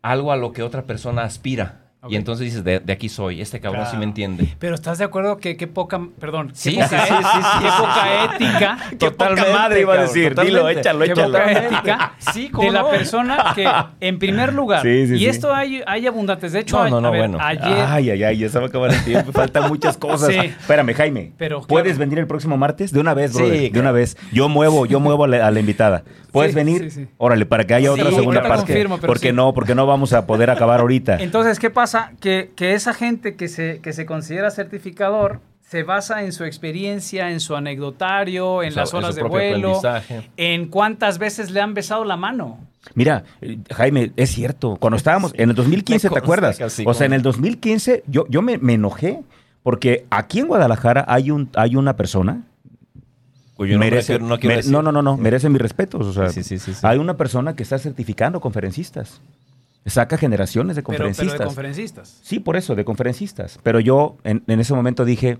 [0.00, 1.87] algo a lo que otra persona aspira.
[2.00, 2.12] Ok.
[2.12, 3.98] Y entonces dices, de, de aquí soy, este cabrón sí Claro.
[3.98, 4.54] me entiende.
[4.60, 7.58] Pero ¿estás de acuerdo que qué poca, perdón, qué Sí, poca, sí, sí, sí, sí,
[7.60, 8.44] qué sí, poca sí.
[8.44, 10.28] ética, Qué poca madre iba a decir.
[10.36, 10.80] Dilo, totalmente.
[10.80, 11.32] échalo, qué échalo.
[11.32, 12.90] poca ética Sí, ¿cómo de la no?
[12.90, 13.68] persona que,
[14.00, 15.26] en primer lugar, Sí, sí, y sí.
[15.26, 16.52] esto hay, hay abundantes.
[16.52, 17.38] De hecho, No, no, no, a ver, bueno.
[17.40, 19.32] ayer, Ay, ay, ay, ya se va a acabar el tiempo.
[19.32, 20.28] Faltan muchas cosas.
[20.32, 20.36] Sí.
[20.38, 21.32] Espérame, Jaime.
[21.36, 21.98] Pero, ¿Puedes claro.
[22.00, 22.92] venir el próximo martes?
[22.92, 23.60] De una vez, Sí, brother.
[23.60, 23.80] de claro.
[23.82, 24.16] una vez.
[24.32, 26.04] Yo muevo, yo muevo a la, a la invitada.
[26.30, 26.82] ¿Puedes Sí, venir?
[26.82, 27.08] sí, sí.
[27.16, 28.86] Órale, para que haya Sí, otra segunda parte.
[29.06, 29.34] porque sí.
[29.34, 31.16] no, porque no vamos a poder acabar ahorita.
[31.16, 32.12] Entonces, ¿qué pasa?
[32.20, 37.30] Que, que esa gente que se, que se considera certificador se basa en su experiencia,
[37.30, 39.80] en su anecdotario, en O sea, las horas su de vuelo,
[40.38, 42.58] en cuántas veces le han besado la mano.
[42.94, 44.76] Mira, eh, Jaime, es cierto.
[44.80, 46.60] Cuando estábamos en el 2015, Me ¿te acuerdas?
[46.60, 49.20] así O sea, en el 2015 yo, yo me, me enojé
[49.62, 52.44] porque aquí en Guadalajara hay, un, hay una persona
[53.54, 54.72] Cuyo merece, no quiero mere- decir.
[54.72, 56.06] no, no, no, no, merece mis respetos.
[56.06, 56.80] O sea, Sí, sí, sí, sí.
[56.84, 59.20] hay una persona que está certificando conferencistas.
[59.88, 61.38] Saca generaciones de Pero, pero conferencistas.
[61.40, 62.18] de conferencistas.
[62.22, 63.58] sí, por eso, de conferencistas.
[63.62, 65.38] Pero yo en, en ese momento dije,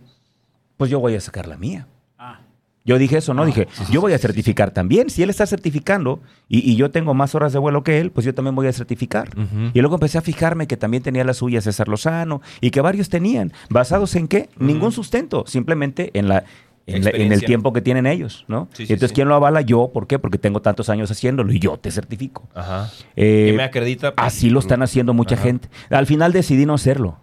[0.76, 1.86] pues yo voy a sacar la mía.
[2.18, 2.40] Ah,
[2.84, 3.44] Yo dije eso, ¿no?
[3.44, 5.11] dije, yo voy a certificar también.
[5.11, 8.24] Si él está certificando y, y yo tengo más horas de vuelo que él, pues
[8.24, 9.28] yo también voy a certificar.
[9.74, 13.09] Y luego empecé a fijarme que también tenía la suya César Lozano y que varios
[13.09, 13.53] tenían.
[13.70, 14.49] ¿Basados en qué?
[14.59, 16.44] Ningún sustento, simplemente en la...
[16.89, 18.68] En, la- en el tiempo que tienen ellos, ¿no?
[18.72, 19.14] Sí, y sí, entonces, sí.
[19.16, 19.61] ¿quién lo avala?
[19.61, 20.18] Yo, ¿por qué?
[20.18, 22.49] Porque tengo tantos años haciéndolo y yo te certifico.
[22.55, 22.91] Ajá.
[23.16, 24.14] Eh, ¿Qué me acredita?
[24.16, 25.45] así lo están haciendo mucha Ajá.
[25.45, 25.68] gente.
[25.91, 27.18] Al final decidí no hacerlo.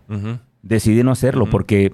[0.61, 1.93] Decidí no hacerlo porque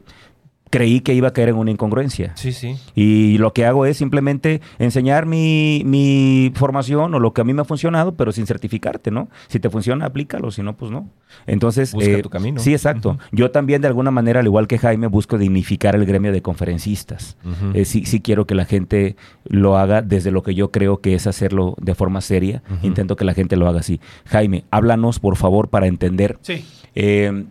[0.72, 2.32] creí que iba a caer en una incongruencia.
[2.36, 2.78] Sí, sí.
[2.96, 7.54] Y lo que hago es simplemente enseñar mi, mi formación o lo que a mí
[7.54, 9.30] me ha funcionado, pero sin certificarte, ¿no?
[9.50, 11.10] Si te funciona, aplícalo, si no, pues no.
[11.46, 12.60] Entonces, Busca eh, tu camino.
[12.60, 13.20] Sí, exacto.
[13.32, 17.38] Yo también, de alguna manera, al igual que Jaime, busco dignificar el gremio de conferencistas.
[17.74, 21.14] Eh, sí, sí quiero que la gente lo haga desde lo que yo creo que
[21.14, 22.64] es hacerlo de forma seria.
[22.82, 24.00] Intento que la gente lo haga así.
[24.26, 26.40] Jaime, háblanos, por favor, para entender.
[26.42, 26.66] sí.
[26.96, 27.46] Eh,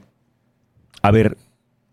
[1.03, 1.39] a ver,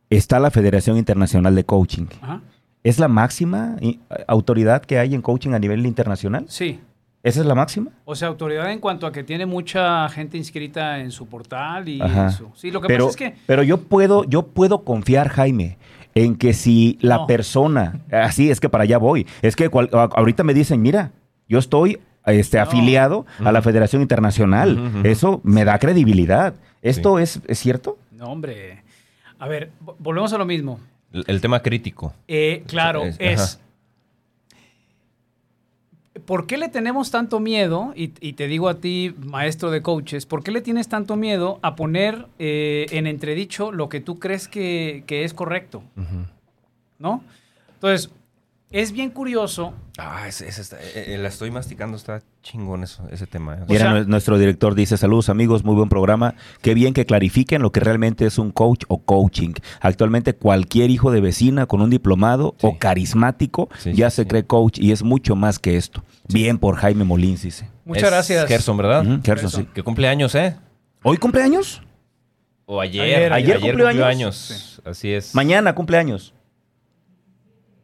[0.10, 2.06] está la Federación Internacional de Coaching.
[2.22, 2.42] Ajá.
[2.84, 6.46] ¿Es la máxima i- autoridad que hay en coaching a nivel internacional?
[6.48, 6.80] Sí.
[7.24, 7.92] ¿Esa es la máxima?
[8.06, 12.00] O sea, autoridad en cuanto a que tiene mucha gente inscrita en su portal y
[12.02, 12.26] Ajá.
[12.26, 13.38] en su- Sí, lo que Pero, pasa es que...
[13.46, 15.78] pero yo puedo, yo puedo confiar, Jaime,
[16.16, 17.28] en que si la No.
[17.28, 21.12] persona, así es que para allá voy, es que cual- ahorita me dicen, mira,
[21.50, 22.64] yo estoy este, No.
[22.64, 26.54] afiliado a la Federación Internacional, eso me da credibilidad.
[26.82, 27.98] ¿Esto es, es cierto?
[28.12, 28.84] No, hombre.
[29.40, 30.80] A ver, vo- volvemos a lo mismo.
[31.14, 32.14] El, el tema crítico.
[32.28, 33.60] Eh, claro, Es-.
[36.26, 37.94] ¿Por qué le tenemos tanto miedo?
[37.96, 41.60] Y, y te digo a ti, maestro de coaches, ¿por qué le tienes tanto miedo
[41.62, 45.84] a poner eh, en entredicho lo que tú crees que, que es correcto?
[47.00, 47.24] ¿No?
[47.76, 48.10] Entonces,
[48.70, 49.74] es bien curioso.
[49.98, 53.56] Ah, está- eh, eh, la estoy masticando, está chingón eso, ese tema.
[53.56, 53.60] eh.
[53.70, 56.36] Mira, sea- nuestro director dice, saludos amigos, muy buen programa.
[56.62, 59.54] Qué bien que clarifiquen lo que realmente es un coach o coaching.
[59.82, 62.68] Actualmente cualquier hijo de vecina con un diplomado Sí.
[62.68, 64.28] o carismático Sí, ya sí, se sí.
[64.28, 66.04] cree coach y es mucho más que esto.
[66.28, 67.70] Bien por Jaime Molins, dice.
[67.86, 68.48] Muchas Es gracias.
[68.48, 69.06] Gerson, ¿verdad?
[69.08, 69.68] Ujú, Gerson, sí.
[69.74, 70.58] Que cumple años, ¿eh?
[71.04, 71.82] ¿Hoy cumpleaños?
[72.66, 73.02] O ayer.
[73.02, 74.52] Ayer, ayer cumplió cumplió años.
[74.52, 74.82] años.
[74.84, 75.34] Así es.
[75.34, 76.34] Mañana cumpleaños.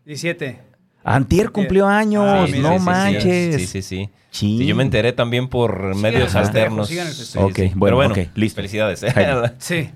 [0.06, 0.60] 17.
[1.04, 3.70] Antier cumplió años, Ah, no sí, manches.
[3.70, 4.66] Sí, sí, sí.
[4.66, 6.88] Yo me enteré también por Sigan medios alternos.
[6.88, 7.46] sigan el festejo.
[7.46, 8.56] Ok, bueno, Pero bueno, ok, listo.
[8.58, 9.04] Felicidades.
[9.04, 9.14] ¿eh?
[9.60, 9.90] Sí.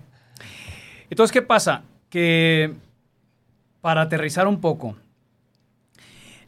[1.10, 1.84] Entonces, ¿qué pasa?
[2.10, 2.74] Que
[3.82, 4.98] para aterrizar un poco,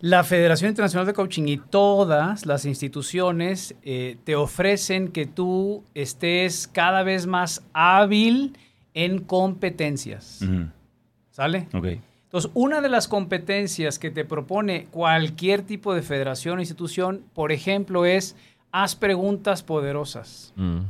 [0.02, 6.68] la Federación Internacional de Coaching y todas las instituciones eh, te ofrecen que tú estés
[6.68, 8.58] cada vez más hábil
[8.94, 10.40] en competencias.
[11.32, 11.68] ¿Sale?
[11.74, 11.88] Ok.
[12.30, 17.52] Entonces, una de las competencias que te propone cualquier tipo de federación o institución, por
[17.52, 18.36] ejemplo, es
[18.72, 20.54] haz preguntas poderosas.
[20.56, 20.82] Mm.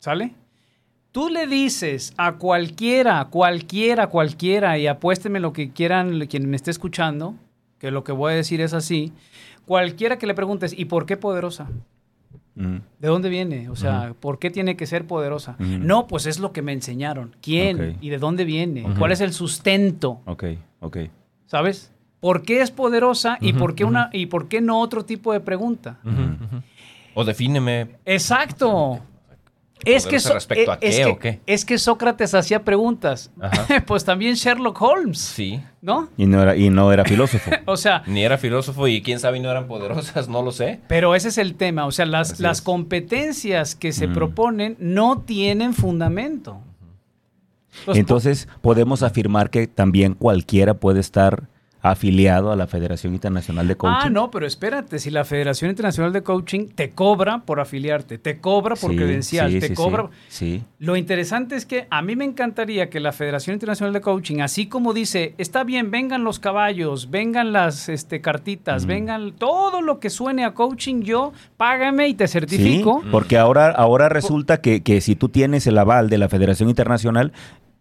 [0.00, 0.34] ¿Sale?
[1.12, 6.72] Tú le dices a cualquiera, cualquiera, cualquiera, y apuéstenme lo que quieran, quien me esté
[6.72, 7.36] escuchando,
[7.78, 9.12] que lo que voy a decir es así,
[9.66, 11.68] cualquiera que le preguntes, ¿y por qué poderosa?
[12.56, 12.80] Ujú.
[12.98, 13.68] ¿De dónde viene?
[13.68, 15.54] O sea, ¿por qué tiene que ser poderosa?
[15.60, 17.36] No, pues es lo que me enseñaron.
[17.40, 17.98] ¿Quién?
[18.00, 18.84] ¿Y de dónde viene?
[18.98, 20.22] ¿Cuál es el sustento?
[20.26, 20.44] Ok,
[20.82, 20.98] ok.
[21.46, 21.90] ¿Sabes?
[22.20, 25.40] ¿Por qué es poderosa y, por qué una, y por qué no otro tipo de
[25.40, 25.98] pregunta?
[27.14, 27.96] O defíneme.
[28.04, 29.00] Exacto.
[29.84, 31.40] Es que, ¿Poderosa So- respecto a es qué que- o qué?
[31.44, 33.32] es que Sócrates hacía preguntas.
[33.40, 33.82] Ajá.
[33.86, 35.60] pues también Sherlock Holmes, Sí.
[35.80, 36.08] ¿no?
[36.16, 37.50] Y no era, y no era filósofo.
[37.66, 40.78] O sea, Ni era filósofo y quién sabe, no eran poderosas, no lo sé.
[40.86, 41.86] pero ese es el tema.
[41.86, 42.62] O sea, las, Así las es.
[42.62, 44.12] competencias que se Mm.
[44.14, 46.60] proponen no tienen fundamento.
[47.80, 51.48] Entonces, Entonces, podemos afirmar que también cualquiera puede estar
[51.82, 54.06] afiliado a la Federación Internacional de Coaching.
[54.06, 58.38] Ah, no, pero espérate, si la Federación Internacional de Coaching te cobra por afiliarte, te
[58.38, 60.08] cobra por Sí, credencial, sí, te sí, cobra...
[60.28, 60.60] Sí.
[60.60, 60.64] sí.
[60.78, 64.66] Lo interesante es que a mí me encantaría que la Federación Internacional de Coaching, así
[64.68, 70.08] como dice, está bien, vengan los caballos, vengan las este, cartitas, vengan todo lo que
[70.08, 73.00] suene a coaching, yo págame y te certifico.
[73.02, 76.68] Sí, porque ahora, ahora resulta que, que si tú tienes el aval de la Federación
[76.68, 77.32] Internacional,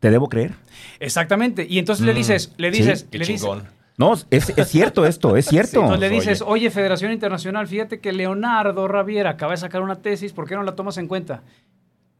[0.01, 0.55] te debo creer.
[0.99, 1.65] Exactamente.
[1.69, 3.47] Y entonces le Mm, dices, le dices, le dices.
[3.97, 5.79] No, es, es cierto esto, es cierto.
[5.81, 10.33] entonces le dices, oye, Federación Internacional, fíjate que Leonardo Raviera acaba de sacar una tesis,
[10.33, 11.43] ¿por qué no la tomas en cuenta?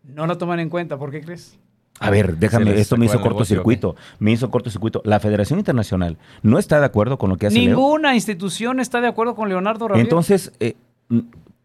[0.04, 1.58] No la toman en cuenta, ¿por qué crees?
[2.00, 3.96] A ver, déjame, esto me hizo cortocircuito.
[4.20, 5.02] Me hizo cortocircuito.
[5.06, 7.70] La Federación Internacional no está de acuerdo con lo que hace Leo.
[7.70, 10.04] Ninguna institución está de acuerdo con Leonardo Raviera.
[10.04, 10.76] Entonces, eh,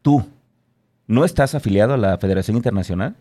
[0.00, 0.26] tú,
[1.06, 3.16] ¿no estás afiliado a la Federación Internacional?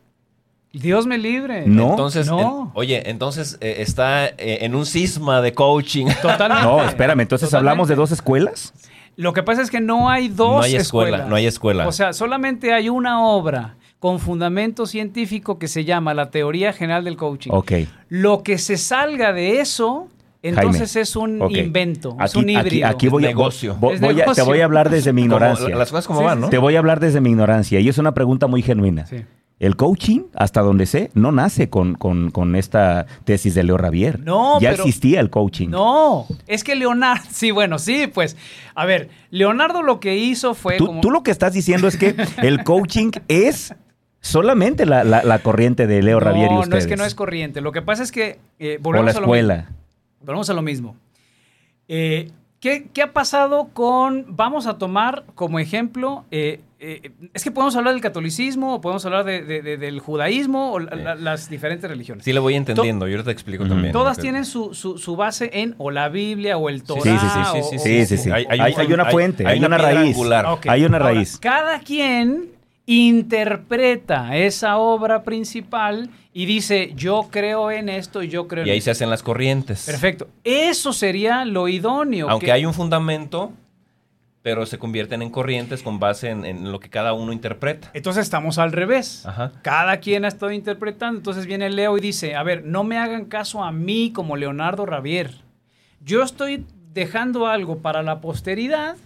[0.80, 1.63] Dios me libre.
[1.67, 1.91] No.
[1.91, 2.39] Entonces, No.
[2.65, 6.05] en- oye, entonces eh, está eh, en un cisma de coaching.
[6.21, 6.63] Totalmente.
[6.63, 7.69] No, espérame, entonces Totalmente.
[7.71, 8.73] hablamos de dos escuelas.
[9.17, 11.30] Lo que pasa es que no hay dos No hay escuela, escuelas.
[11.30, 11.88] no hay escuela.
[11.88, 17.05] O sea, solamente hay una obra con fundamento científico que se llama la teoría general
[17.05, 17.51] del coaching.
[17.53, 17.71] Ok.
[18.09, 20.09] Lo que se salga de eso,
[20.43, 22.88] entonces es un invento, es un híbrido.
[22.88, 23.76] aquí voy, a- Negocio.
[23.80, 25.69] voy- Es voy a- te voy a hablar desde mi Como ignorancia.
[25.76, 26.49] las cosas como Sí, van, ¿no?
[26.49, 29.05] Te voy a hablar desde mi ignorancia y es una pregunta muy genuina.
[29.07, 29.23] Sí.
[29.58, 34.20] El coaching, hasta donde sé, no nace con, con- con esta tesis de Leo Ravier.
[34.20, 35.70] No, ya pero- existía el coaching.
[35.70, 38.36] No, es que Leonardo, sí, bueno, sí, pues,
[38.76, 40.99] a ver, Leonardo lo que hizo fue Tú, como...
[41.01, 43.74] tú lo que estás diciendo es que el coaching es
[44.20, 46.84] solamente la, la- la corriente de Leo no, Ravier y no ustedes.
[46.84, 47.62] es que no es corriente.
[47.62, 49.36] Lo que pasa es que eh, o la volvemos a lo mismo.
[49.36, 49.70] escuela.
[50.20, 50.95] Volvemos a lo mismo.
[51.88, 57.51] Eh, ¿qué, qué ha pasado con, vamos a tomar como ejemplo, eh, eh, es que
[57.51, 61.15] podemos hablar del catolicismo o podemos hablar de- de- de- del judaísmo o la- la-
[61.15, 62.23] las diferentes religiones.
[62.25, 63.07] Sí, le voy entendiendo.
[63.07, 63.91] Yo te explico también.
[63.91, 67.01] Todas tienen su, su- su base en o la Biblia o el Torah.
[67.01, 68.31] sí, sí, sí, o- sí, o- Sí, sí, sí.
[68.31, 70.15] Hay, Hay- hay un- hay una fuente, hay hay, una raíz.
[70.15, 70.45] angular.
[70.45, 70.65] Ok.
[70.67, 71.38] Hay una Ahora, raíz.
[71.39, 72.49] Cada quien
[72.88, 78.71] interpreta esa obra principal y dice, yo creo en esto y yo creo en Y
[78.71, 78.86] ahí esto.
[78.86, 79.86] se hacen las corrientes.
[79.86, 80.27] Perfecto.
[80.43, 82.29] Eso sería lo idóneo.
[82.29, 83.51] Aunque que- hay un fundamento,
[84.46, 87.89] pero se convierten en corrientes con base en, en lo que cada uno interpreta.
[87.96, 89.26] Entonces estamos al revés.
[89.26, 89.54] Ajá.
[89.64, 91.18] Cada quien ha estado interpretando.
[91.18, 94.86] Entonces viene Leo y dice, a ver, no me hagan caso a mí como Leonardo
[94.86, 95.32] Ravier.
[96.00, 98.98] Yo estoy dejando algo para la posteridad,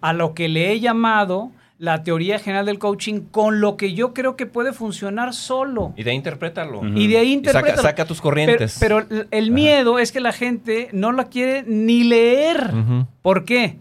[0.00, 4.12] a lo que le he llamado la teoría general del coaching, con lo que yo
[4.12, 5.92] creo que puede funcionar solo.
[5.96, 6.84] Y de ahí interprétalo.
[6.96, 8.78] Y de ahí saca, tus corrientes.
[8.80, 12.72] Pero, pero el miedo es que la gente no la quiere ni leer.
[12.74, 13.06] Ujú.
[13.22, 13.78] ¿Por qué?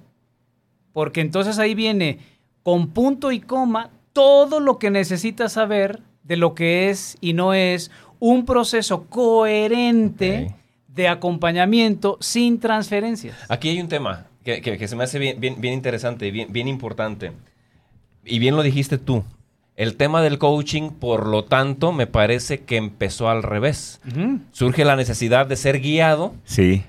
[0.93, 2.19] Porque entonces ahí viene
[2.63, 7.53] con punto y coma todo lo que necesitas saber de lo que es y no
[7.53, 10.53] es un proceso coherente
[10.87, 13.35] de acompañamiento sin transferencias.
[13.49, 16.31] Aquí hay un tema que, que- que se me hace bien, bien, bien interesante y
[16.31, 17.31] bien, bien importante.
[18.25, 19.23] Y bien lo dijiste tú.
[19.77, 23.99] El tema del coaching, por lo tanto, me parece que empezó al revés.
[24.51, 26.83] Surge la necesidad de ser guiado, Sí.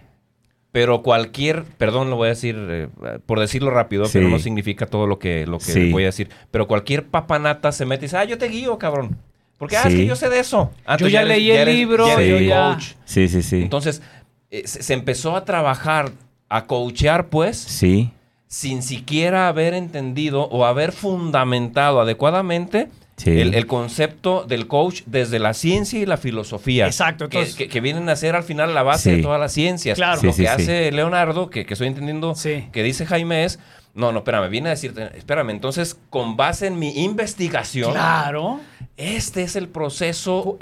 [0.73, 2.89] Pero cualquier, perdón, lo voy a decir eh,
[3.27, 4.13] por decirlo rápido, Sí.
[4.15, 5.93] pero no significa todo lo que, lo que Sí.
[5.93, 6.31] voy a decir.
[6.51, 9.19] Pero cualquier papanata se mete y dice, ah, yo te guío, cabrón.
[9.59, 10.71] Porque, ah, es que yo sé de eso.
[10.85, 12.95] Ah, Yo ya eres- leí el eres- libro, yo un ya- coach.
[13.05, 13.63] Sí, sí, sí.
[13.63, 14.03] Entonces,
[14.51, 16.11] eh, se, se empezó a trabajar,
[16.49, 18.11] a coachear, pues, sí.
[18.49, 23.31] sin siquiera haber entendido o haber fundamentado adecuadamente Sí.
[23.41, 26.87] el, el concepto del coach desde la ciencia y la filosofía.
[26.87, 29.17] Exacto, Que, entonces- que- que vienen a ser al final la base Sí.
[29.17, 29.97] de todas las ciencias.
[29.97, 30.15] Claro.
[30.17, 30.47] Lo Sí, que sí, sí.
[30.47, 32.35] hace Leonardo, que, que estoy entendiendo
[32.73, 33.59] que dice Jaime es,
[33.95, 38.61] no, no, espérame, viene a decirte, espérame, entonces con base en mi investigación, Claro.
[38.97, 40.57] este es el proceso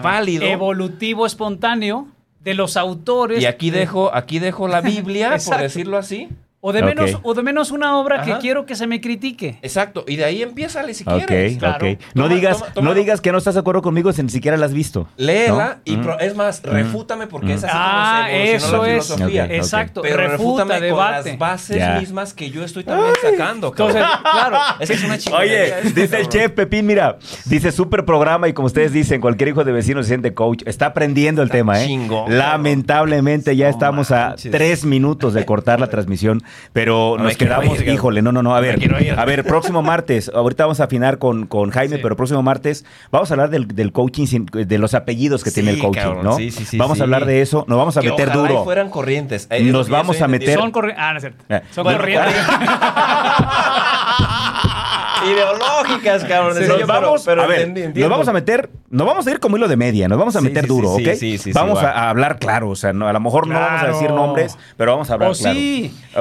[0.00, 0.46] válido.
[0.46, 2.06] Evolutivo espontáneo
[2.40, 3.42] de los autores.
[3.42, 6.28] Y aquí de- dejo, aquí dejo la Biblia, por decirlo así.
[6.60, 9.60] O de, menos, o de menos una obra que quiero que se me critique.
[9.62, 10.04] Exacto.
[10.08, 11.56] Y de ahí empieza si quieres.
[11.56, 11.86] claro.
[11.92, 11.98] ok.
[12.14, 14.28] No, Toma- digas, toma- toma- no digas que no estás de acuerdo conmigo si ni
[14.28, 15.06] siquiera la has visto.
[15.16, 15.82] Léela ¿No?
[15.84, 16.02] y Mm.
[16.02, 19.06] pro- es más, refútame porque es así Ah, como se eso la es.
[19.06, 19.44] filosofía.
[19.44, 19.50] Ok.
[19.52, 20.02] Exacto.
[20.02, 20.32] Pero refuta,
[20.64, 21.30] refútame con debate.
[21.30, 23.70] las bases mismas que yo estoy también sacando.
[23.70, 23.96] cabrón.
[23.98, 24.56] Entonces, claro.
[24.80, 28.66] Esa es una chingadería Oye, dice el chef Pepín, mira, dice súper programa y como
[28.66, 30.62] ustedes dicen, cualquier hijo de vecino se siente coach.
[30.66, 31.86] Está aprendiendo el Está tema, ¿eh?
[31.86, 36.42] chingón, Lamentablemente ya estamos a tres minutos de cortar la transmisión,
[36.72, 38.78] pero No nos quedamos, híjole, no, no, no, a ver,
[39.16, 42.02] a ver, próximo martes, ahorita vamos a afinar con, con Jaime, Sí.
[42.02, 45.54] pero próximo martes vamos a hablar del, del coaching, sin- de los apellidos que Sí,
[45.56, 46.36] tiene el coaching, cabrón, ¿no?
[46.36, 47.02] sí, sí, sí, vamos sí.
[47.02, 48.64] a hablar de eso, nos vamos a Que meter ojalá y duro.
[48.64, 49.46] fueran corrientes.
[49.50, 50.58] Eh, Nos vamos a meter-.
[50.58, 51.04] Son corrientes.
[51.04, 51.44] Ah, no es cierto.
[51.48, 52.34] Eh, Son corrientes.
[55.32, 56.56] ideológicas, cabrón.
[56.56, 59.30] Sí, nos vamos, pero, pero a ver, entendí, nos vamos a meter, nos vamos a
[59.30, 61.14] ir como hilo de media, nos vamos a meter sí, duro, sí, ¿ok?
[61.14, 61.90] sí, sí, sí, vamos va.
[61.90, 64.56] a, a hablar claro, o sea, no, a lo mejor no vamos a decir nombres,
[64.76, 65.56] pero vamos a hablar O claro.
[65.58, 65.94] sí.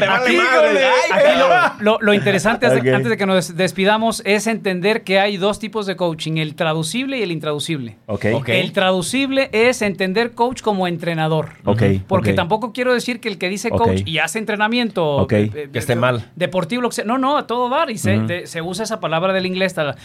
[0.00, 5.18] Aquí, aquí lo, lo- lo interesante antes- antes de que nos despidamos es entender que
[5.20, 7.96] hay dos tipos de coaching, el traducible y el intraducible.
[8.06, 8.48] ok, Ok.
[8.50, 11.50] El traducible es entender coach como entrenador.
[11.64, 11.82] ok.
[12.06, 15.96] Porque tampoco quiero decir que el que dice coach y hace entrenamiento eh, Que esté
[15.96, 16.30] mal.
[16.36, 17.04] deportivo, lo que sea.
[17.04, 17.90] No, no, a todo dar.
[17.90, 19.74] Y se, de- se usa esa palabra del inglés.
[19.74, 19.96] tal.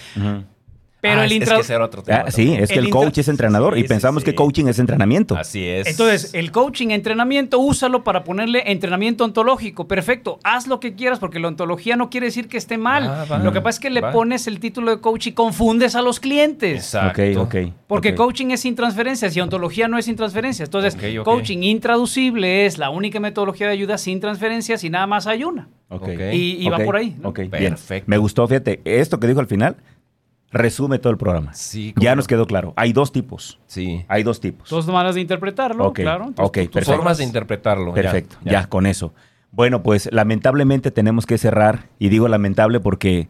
[1.02, 2.24] Pero Ah, el es- que ese era otro tema.
[2.28, 4.26] Ah, sí, es que El el, coach es entrenador Sí, y sí, pensamos sí.
[4.26, 5.38] que coaching es entrenamiento.
[5.38, 5.86] Así es.
[5.88, 9.88] Entonces, el coaching, entrenamiento, úsalo para ponerle entrenamiento ontológico.
[9.88, 13.04] Perfecto, haz lo que quieras porque la ontología no quiere decir que esté mal.
[13.08, 13.38] Ah, va.
[13.38, 14.12] lo que pasa es que le Va.
[14.12, 16.78] pones el título de coach y confundes a los clientes.
[16.78, 17.22] Exacto.
[17.44, 17.74] Ok, ok.
[17.88, 20.68] Porque coaching es sin transferencias y ontología no es sin transferencias.
[20.70, 25.44] Entonces, coaching intraducible es la única metodología de ayuda sin transferencias y nada más hay
[25.44, 25.68] una.
[26.34, 27.16] Y, y va por ahí.
[27.20, 27.32] ¿no?
[27.32, 27.50] bien.
[27.50, 28.06] Perfecto.
[28.10, 29.76] Me gustó, fíjate, esto que dijo al final
[30.56, 31.54] resume todo el programa.
[31.54, 32.16] Sí, cómo ya no.
[32.18, 32.74] nos quedó claro.
[32.76, 33.60] Hay dos tipos.
[33.68, 34.06] Sí.
[34.08, 34.70] Hay dos tipos.
[34.70, 36.32] Dos maneras de interpretarlo, Ok, claro.
[36.34, 36.82] perfecto.
[36.82, 37.90] Formas de interpretarlo.
[37.96, 39.14] ya, Perfecto, ya, con eso.
[39.52, 43.30] Bueno, pues lamentablemente tenemos que cerrar, y digo lamentable porque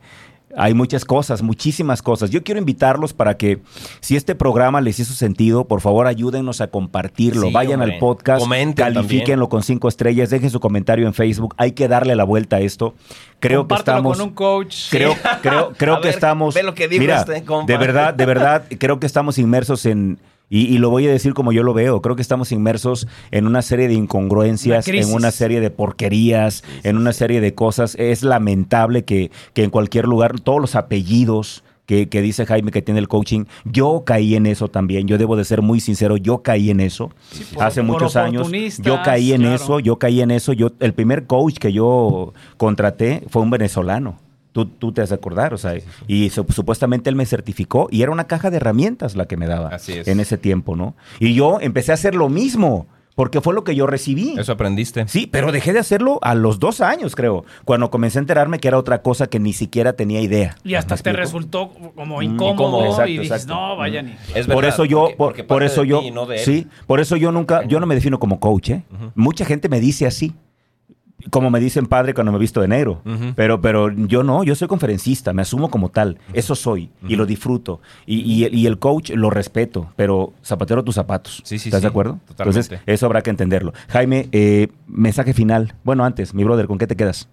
[0.57, 2.29] hay muchas cosas, muchísimas cosas.
[2.29, 3.61] Yo quiero invitarlos para que,
[3.99, 7.47] si este programa les hizo sentido, por favor ayúdennos a compartirlo.
[7.47, 7.93] Sí, Vayan hombre.
[7.95, 11.55] al podcast, Comenten califíquenlo con cinco estrellas, dejen su comentario en Facebook.
[11.57, 12.95] Hay que darle la vuelta a esto.
[13.39, 14.17] Creo que Compártelo estamos...
[14.17, 14.75] con un coach.
[14.89, 16.55] Creo, creo, creo A que ver, estamos.
[16.55, 20.19] ve lo que dijo mira, este de verdad, de verdad, creo que estamos inmersos en.
[20.49, 22.01] Y, y lo voy a decir como yo lo veo.
[22.01, 26.97] Creo que estamos inmersos en una serie de incongruencias, en una serie de porquerías, en
[26.97, 27.95] una serie de cosas.
[27.99, 31.63] Es lamentable que, que en cualquier lugar, todos los apellidos.
[31.87, 33.43] Que, que dice Jaime que tiene el coaching.
[33.63, 35.07] Yo caí en eso también.
[35.07, 36.17] Yo debo de ser muy sincero.
[36.17, 37.11] Yo caí en eso
[37.53, 38.49] por- hace por muchos años.
[38.81, 39.55] Yo caí en claro.
[39.55, 39.79] eso.
[39.79, 40.51] Yo caí en eso.
[40.53, 44.17] Yo el primer coach que yo contraté fue un venezolano.
[44.55, 45.73] Tú, tú te has de acordar, o sea,
[46.07, 49.47] y su- supuestamente él me certificó y era una caja de herramientas la que me
[49.47, 50.07] daba Así es.
[50.07, 50.95] en ese tiempo, ¿no?
[51.19, 54.33] Y yo empecé a hacer lo mismo, porque fue lo que yo recibí.
[54.39, 55.09] Eso aprendiste.
[55.09, 58.69] Sí, pero dejé de hacerlo a los dos años, creo, cuando comencé a enterarme que
[58.69, 60.55] era otra cosa que ni siquiera tenía idea.
[60.63, 62.85] Y hasta ¿Me te resultó como Mm, incómodo, incómodo.
[62.85, 63.53] Exacto, y dices, exacto.
[63.55, 64.07] no, vayan.
[64.07, 66.11] y- Es por verdad, eso yo, porque- por, porque por parte eso de yo, ti
[66.11, 66.41] no de él.
[66.45, 68.83] sí, por eso yo nunca, yo no me defino como coach, ¿eh?
[69.15, 70.33] Mucha gente me dice así,
[71.31, 73.01] como me dicen padre cuando me he visto de negro,
[73.35, 77.25] pero, pero yo no, yo soy conferencista, me asumo como tal, eso soy y lo
[77.25, 81.81] disfruto y, y- y el coach lo respeto, pero zapatero tus zapatos, Sí, sí, ¿estás
[81.81, 82.19] de acuerdo?
[82.27, 82.59] totalmente.
[82.59, 83.73] Entonces eso habrá que entenderlo.
[83.89, 85.73] Jaime, eh, mensaje final.
[85.83, 87.27] Bueno, antes, mi brother, ¿con qué te quedas?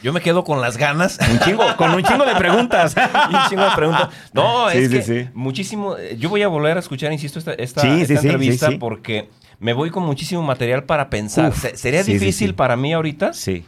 [0.00, 1.18] Yo me quedo con las ganas.
[1.28, 2.94] Un chingo, con un chingo de preguntas.
[3.32, 4.08] Un chingo de preguntas.
[4.32, 5.96] No, Sí, es sí, que muchísimo.
[5.96, 9.28] eh, Yo voy a volver a escuchar, insisto, esta, entrevista porque
[9.60, 11.50] me voy con muchísimo material para pensar.
[11.50, 12.52] Uf, sería sí, difícil sí.
[12.54, 13.64] para mí ahorita Sí.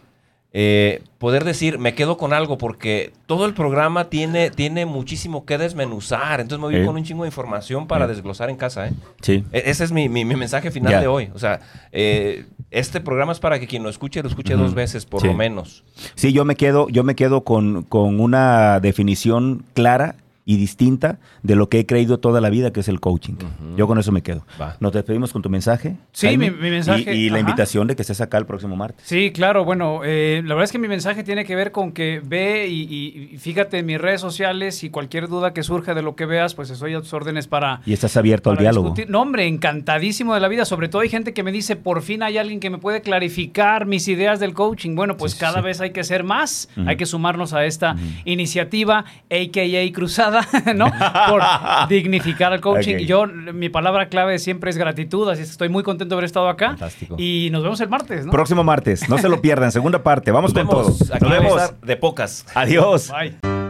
[0.52, 5.58] eh, poder decir, me quedo con algo porque todo el programa tiene, tiene muchísimo que
[5.58, 6.40] desmenuzar.
[6.40, 8.88] Entonces me voy con un chingo de información para desglosar en casa.
[8.88, 8.92] ¿eh?
[9.20, 9.44] Sí.
[9.52, 11.30] E- Ese es mi, mi- mi mensaje final de hoy.
[11.34, 11.60] O sea,
[11.92, 15.26] eh, este programa es para que quien lo escuche, lo escuche dos veces por Sí.
[15.28, 15.84] lo menos.
[16.14, 20.16] Sí, yo me quedo, yo me quedo con, con una definición clara
[20.52, 23.34] y distinta de lo que he creído toda la vida, que es el coaching.
[23.76, 24.44] Yo con eso me quedo.
[24.60, 24.76] Va.
[24.80, 25.96] Nos despedimos con tu mensaje.
[26.12, 26.50] Sí, Jaime?
[26.50, 29.06] mi- mi mensaje, Y, y la invitación de que estés acá el próximo martes.
[29.06, 32.20] Sí, claro, bueno, eh, la verdad es que mi mensaje tiene que ver con que
[32.24, 36.02] ve y, y- y fíjate en mis redes sociales y cualquier duda que surja de
[36.02, 37.80] lo que veas, pues estoy a tus órdenes para...
[37.86, 38.88] Y estás abierto al diálogo.
[38.88, 39.08] discutir.
[39.10, 40.64] No, hombre, encantadísimo de la vida.
[40.64, 43.86] Sobre todo hay gente que me dice, por fin hay alguien que me puede clarificar
[43.86, 44.96] mis ideas del coaching.
[44.96, 45.64] Bueno, pues Sí, cada sí.
[45.64, 47.94] vez hay que ser más, hay que sumarnos a esta
[48.24, 49.92] iniciativa, a.k.a.
[49.92, 50.39] Cruzada,
[50.74, 50.86] ¿no?
[51.28, 51.42] Por
[51.88, 52.94] dignificar al coaching.
[52.96, 53.00] Ok.
[53.02, 56.18] Y Yo, mi palabra clave siempre es gratitud, así es que estoy muy contento de
[56.18, 56.70] haber estado acá.
[56.70, 57.16] Fantástico.
[57.18, 58.32] Y nos vemos el martes, ¿no?
[58.32, 60.30] Próximo martes, no se lo pierdan, segunda parte.
[60.30, 60.98] Vamos Nos con vemos.
[60.98, 61.14] todo.
[61.14, 61.72] Aquí Nos vemos.
[61.82, 62.46] de pocas.
[62.54, 63.10] Adiós.
[63.10, 63.69] Bye.